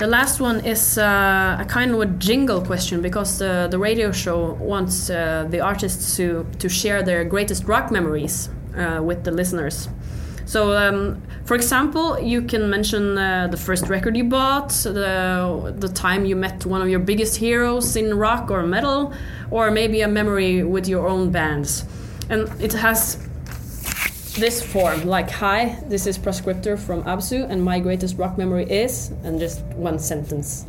The 0.02 0.08
last 0.08 0.40
one 0.40 0.66
is 0.66 0.98
uh, 0.98 1.58
a 1.60 1.66
kind 1.66 1.92
of 1.92 2.02
a 2.02 2.08
jingle 2.08 2.60
question 2.60 3.04
because 3.04 3.38
the, 3.38 3.68
the 3.70 3.78
radio 3.78 4.12
show 4.12 4.54
wants 4.54 5.12
uh, 5.12 5.46
the 5.48 5.60
artists 5.60 6.16
to, 6.18 6.44
to 6.58 6.68
share 6.68 7.04
their 7.04 7.24
greatest 7.24 7.66
rock 7.66 7.92
memories 7.92 8.50
uh, 8.76 9.00
with 9.04 9.24
the 9.24 9.30
listeners. 9.30 9.90
So, 10.46 10.76
um, 10.76 11.22
for 11.46 11.54
example, 11.54 12.20
you 12.20 12.42
can 12.42 12.68
mention 12.68 13.16
uh, 13.16 13.46
the 13.52 13.58
first 13.58 13.90
record 13.90 14.18
you 14.18 14.24
bought, 14.24 14.70
the, 14.70 15.72
the 15.78 15.90
time 15.90 16.26
you 16.26 16.36
met 16.36 16.66
one 16.66 16.82
of 16.82 16.90
your 16.90 17.00
biggest 17.00 17.36
heroes 17.36 17.96
in 17.96 18.18
rock 18.18 18.50
or 18.50 18.64
metal, 18.64 19.14
or 19.52 19.70
maybe 19.70 20.02
a 20.02 20.08
memory 20.08 20.64
with 20.64 20.88
your 20.88 21.08
own 21.08 21.30
bands. 21.30 21.86
And 22.28 22.50
it 22.60 22.74
has 22.74 23.20
this 24.36 24.64
form 24.64 25.06
like 25.06 25.30
hi 25.30 25.78
this 25.88 26.08
is 26.08 26.18
proscriptor 26.18 26.78
from 26.80 27.04
absu 27.04 27.46
and 27.50 27.62
my 27.64 27.80
greatest 27.80 28.18
rock 28.18 28.38
memory 28.38 28.64
is 28.70 29.10
and 29.24 29.40
just 29.40 29.62
one 29.76 30.00
sentence 30.00 30.66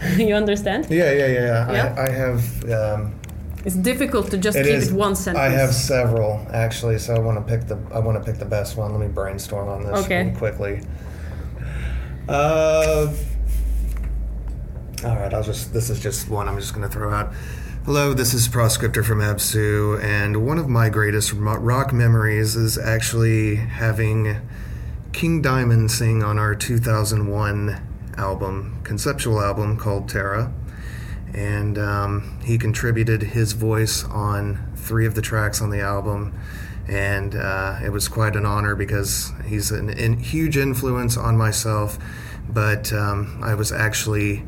you 0.16 0.34
understand 0.34 0.86
Yeah, 0.90 1.10
yeah, 1.12 1.26
yeah. 1.26 1.40
yeah. 1.40 1.72
Yeah? 1.72 1.94
I, 1.96 2.06
I 2.06 2.10
have. 2.10 2.70
Um, 2.70 3.14
it's 3.64 3.76
difficult 3.76 4.30
to 4.32 4.36
just 4.38 4.56
it 4.58 4.64
keep 4.66 4.74
is- 4.74 4.88
it 4.90 4.94
one 4.94 5.14
sentence 5.16 5.40
I 5.42 5.48
have 5.48 5.72
several 5.72 6.44
actually, 6.52 6.98
so 6.98 7.14
I 7.14 7.18
want 7.20 7.38
to 7.38 7.44
pick 7.56 7.66
the. 7.66 7.78
I 7.94 7.98
want 8.00 8.18
to 8.18 8.24
pick 8.30 8.38
the 8.38 8.44
best 8.44 8.76
one. 8.76 8.90
Let 8.92 9.00
me 9.00 9.06
brainstorm 9.08 9.68
on 9.68 9.84
this 9.86 10.04
Okay. 10.04 10.24
one 10.24 10.36
quickly. 10.36 10.82
Uh, 12.28 13.12
all 15.04 15.16
right, 15.16 15.32
I'll 15.32 15.42
just. 15.42 15.72
This 15.72 15.88
is 15.90 16.00
just 16.00 16.28
one. 16.28 16.48
I'm 16.48 16.58
just 16.58 16.74
going 16.74 16.86
to 16.86 16.92
throw 16.92 17.10
out. 17.12 17.32
Hello, 17.86 18.14
this 18.14 18.32
is 18.32 18.48
Proscriptor 18.48 19.04
from 19.04 19.18
Absu, 19.18 20.02
and 20.02 20.46
one 20.46 20.56
of 20.56 20.70
my 20.70 20.88
greatest 20.88 21.34
rock 21.34 21.92
memories 21.92 22.56
is 22.56 22.78
actually 22.78 23.56
having 23.56 24.40
King 25.12 25.42
Diamond 25.42 25.90
sing 25.90 26.22
on 26.22 26.38
our 26.38 26.54
2001 26.54 27.86
album, 28.16 28.80
conceptual 28.84 29.38
album 29.38 29.76
called 29.76 30.08
Terra. 30.08 30.50
And 31.34 31.76
um, 31.76 32.40
he 32.42 32.56
contributed 32.56 33.22
his 33.22 33.52
voice 33.52 34.02
on 34.04 34.72
three 34.76 35.04
of 35.04 35.14
the 35.14 35.20
tracks 35.20 35.60
on 35.60 35.68
the 35.68 35.80
album. 35.80 36.32
And 36.88 37.34
uh, 37.34 37.80
it 37.84 37.90
was 37.90 38.08
quite 38.08 38.34
an 38.34 38.46
honor 38.46 38.74
because 38.74 39.30
he's 39.44 39.70
a 39.70 39.80
an, 39.80 40.20
huge 40.20 40.56
influence 40.56 41.18
on 41.18 41.36
myself. 41.36 41.98
But 42.48 42.94
um, 42.94 43.40
I 43.44 43.54
was 43.54 43.72
actually 43.72 44.44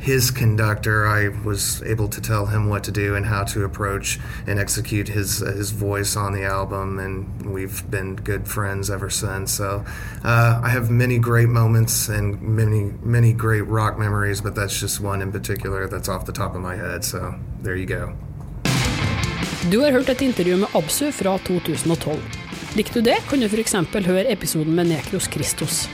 his 0.00 0.30
conductor. 0.30 1.06
I 1.06 1.28
was 1.44 1.82
able 1.82 2.08
to 2.08 2.20
tell 2.20 2.46
him 2.46 2.68
what 2.68 2.82
to 2.84 2.90
do 2.90 3.14
and 3.14 3.26
how 3.26 3.44
to 3.44 3.64
approach 3.64 4.18
and 4.46 4.58
execute 4.58 5.08
his 5.08 5.38
his 5.38 5.70
voice 5.70 6.16
on 6.16 6.32
the 6.32 6.44
album, 6.44 6.98
and 6.98 7.52
we've 7.52 7.88
been 7.90 8.16
good 8.16 8.48
friends 8.48 8.90
ever 8.90 9.10
since. 9.10 9.52
So 9.52 9.84
uh, 10.24 10.60
I 10.62 10.68
have 10.68 10.90
many 10.90 11.18
great 11.18 11.48
moments 11.48 12.08
and 12.08 12.40
many 12.40 12.92
many 13.02 13.32
great 13.32 13.66
rock 13.66 13.98
memories, 13.98 14.40
but 14.40 14.54
that's 14.54 14.80
just 14.80 15.00
one 15.00 15.22
in 15.22 15.30
particular 15.32 15.86
that's 15.86 16.08
off 16.08 16.24
the 16.24 16.32
top 16.32 16.54
of 16.54 16.62
my 16.62 16.76
head. 16.76 17.04
So 17.04 17.34
there 17.62 17.76
you 17.76 17.86
go. 17.86 18.12
Du 19.70 19.80
har 19.80 19.92
hørt 19.92 20.08
et 20.08 20.22
intervju 20.22 20.56
med 20.56 20.68
Absu 20.72 21.12
fra 21.12 21.38
2012. 21.38 22.18
Likte 22.74 23.00
du 23.00 23.04
det, 23.04 23.16
kan 23.28 23.40
du 23.40 23.46
f.eks. 23.46 23.74
høre 24.06 24.32
episoden 24.32 24.74
med 24.74 24.86
Necros 24.86 25.28
Christos. 25.32 25.88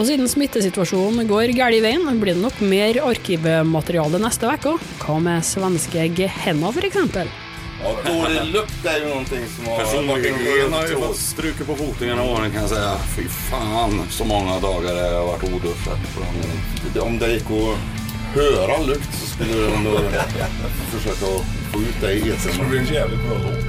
Og 0.00 0.06
siden 0.08 0.24
smittesituasjonen 0.32 1.28
går 1.28 1.50
galt 1.52 1.76
i 1.76 1.82
veien, 1.84 2.06
blir 2.22 2.32
det 2.32 2.40
nok 2.40 2.62
mer 2.64 2.96
arkivmateriale 3.04 4.16
neste 4.22 4.48
uke. 4.48 4.78
Hva 5.02 5.18
med 5.20 5.44
svenske 5.44 6.06
Gehenna 6.16 6.70
f.eks.? 6.72 6.96
Ja, 7.80 7.92
dålig 8.06 8.46
lukt 8.54 8.88
er 8.88 9.04
jo 9.04 9.18
noe 9.18 9.40
som 9.52 9.68
har... 9.68 10.94
Fått 11.04 11.20
stryka 11.20 11.66
på 11.68 11.76
foten 11.82 12.08
genom 12.08 12.32
åren 12.32 12.48
kan 12.54 12.64
jeg 12.64 12.72
si. 12.72 12.80
Fy 13.18 13.26
faen, 13.50 14.00
så 14.08 14.24
många 14.24 14.56
dagar 14.64 14.88
det 14.88 15.04
har 15.04 15.28
varit 15.28 15.44
oduschat. 15.52 16.00
Om 17.04 17.20
det 17.20 17.34
gikk 17.34 17.52
å 17.56 17.62
høre 18.38 18.80
lukt 18.88 19.20
så 19.20 19.30
skulle 19.34 19.68
du 19.84 19.92
forsøke 20.94 21.28
å 21.28 21.44
få 21.74 21.84
ut 21.84 22.00
det 22.06 22.16
i 22.16 22.24
etern. 22.32 22.56
Det 22.56 22.72
blir 22.72 22.80
en 22.86 22.92
jævlig 22.96 23.20
bra 23.26 23.36
låt. 23.44 23.60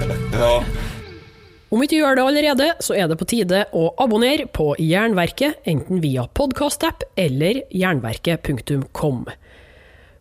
Om 1.71 1.85
ikke 1.85 1.95
du 1.95 2.01
gjør 2.01 2.17
det 2.17 2.23
allerede, 2.27 2.65
så 2.83 2.95
er 2.99 3.05
det 3.07 3.15
på 3.15 3.25
tide 3.31 3.61
å 3.71 3.85
abonnere 4.03 4.43
på 4.51 4.73
Jernverket, 4.75 5.61
enten 5.63 6.01
via 6.03 6.25
podkastapp 6.35 7.05
eller 7.15 7.61
jernverket.kom. 7.71 9.21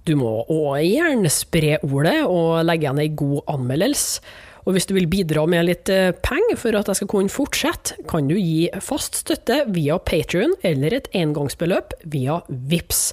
Du 0.07 0.13
må 0.21 0.31
òg 0.47 0.85
gjerne 0.85 1.33
spre 1.35 1.81
ordet 1.83 2.21
og 2.23 2.63
legge 2.69 2.87
igjen 2.87 3.03
ei 3.03 3.11
god 3.19 3.51
anmeldelse. 3.51 4.23
Og 4.63 4.77
hvis 4.77 4.87
du 4.87 4.95
vil 4.95 5.11
bidra 5.11 5.43
med 5.51 5.67
litt 5.67 5.91
eh, 5.91 6.13
penger 6.23 6.59
for 6.61 6.79
at 6.79 6.87
jeg 6.93 7.01
skal 7.01 7.11
kunne 7.11 7.33
fortsette, 7.33 7.99
kan 8.07 8.31
du 8.31 8.37
gi 8.37 8.69
fast 8.85 9.19
støtte 9.25 9.65
via 9.75 9.99
Patrion 9.99 10.55
eller 10.63 10.95
et 11.01 11.11
engangsbeløp 11.19 11.97
via 12.15 12.39
VIPS. 12.47 13.09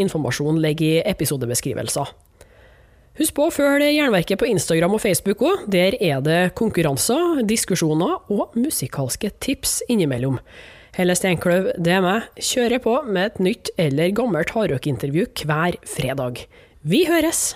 Informasjon 0.00 0.62
ligger 0.64 1.02
i 1.02 1.06
episodebeskrivelser. 1.12 2.14
Husk 3.20 3.34
på 3.36 3.44
å 3.44 3.52
følge 3.52 3.90
Jernverket 3.92 4.40
på 4.40 4.46
Instagram 4.48 4.94
og 4.96 5.02
Facebook 5.04 5.42
òg. 5.44 5.66
Der 5.72 5.98
er 6.00 6.22
det 6.24 6.54
konkurranser, 6.56 7.42
diskusjoner 7.44 8.22
og 8.32 8.56
musikalske 8.56 9.28
tips 9.44 9.82
innimellom. 9.92 10.38
Helle 10.96 11.16
Steinkløv, 11.16 11.74
det 11.76 11.92
er 11.98 12.00
meg, 12.04 12.30
kjører 12.40 12.80
på 12.84 12.94
med 13.04 13.26
et 13.26 13.42
nytt 13.44 13.72
eller 13.80 14.16
gammelt 14.16 14.54
hardrockintervju 14.56 15.28
hver 15.44 15.76
fredag. 15.88 16.46
Vi 16.88 17.04
høres! 17.08 17.50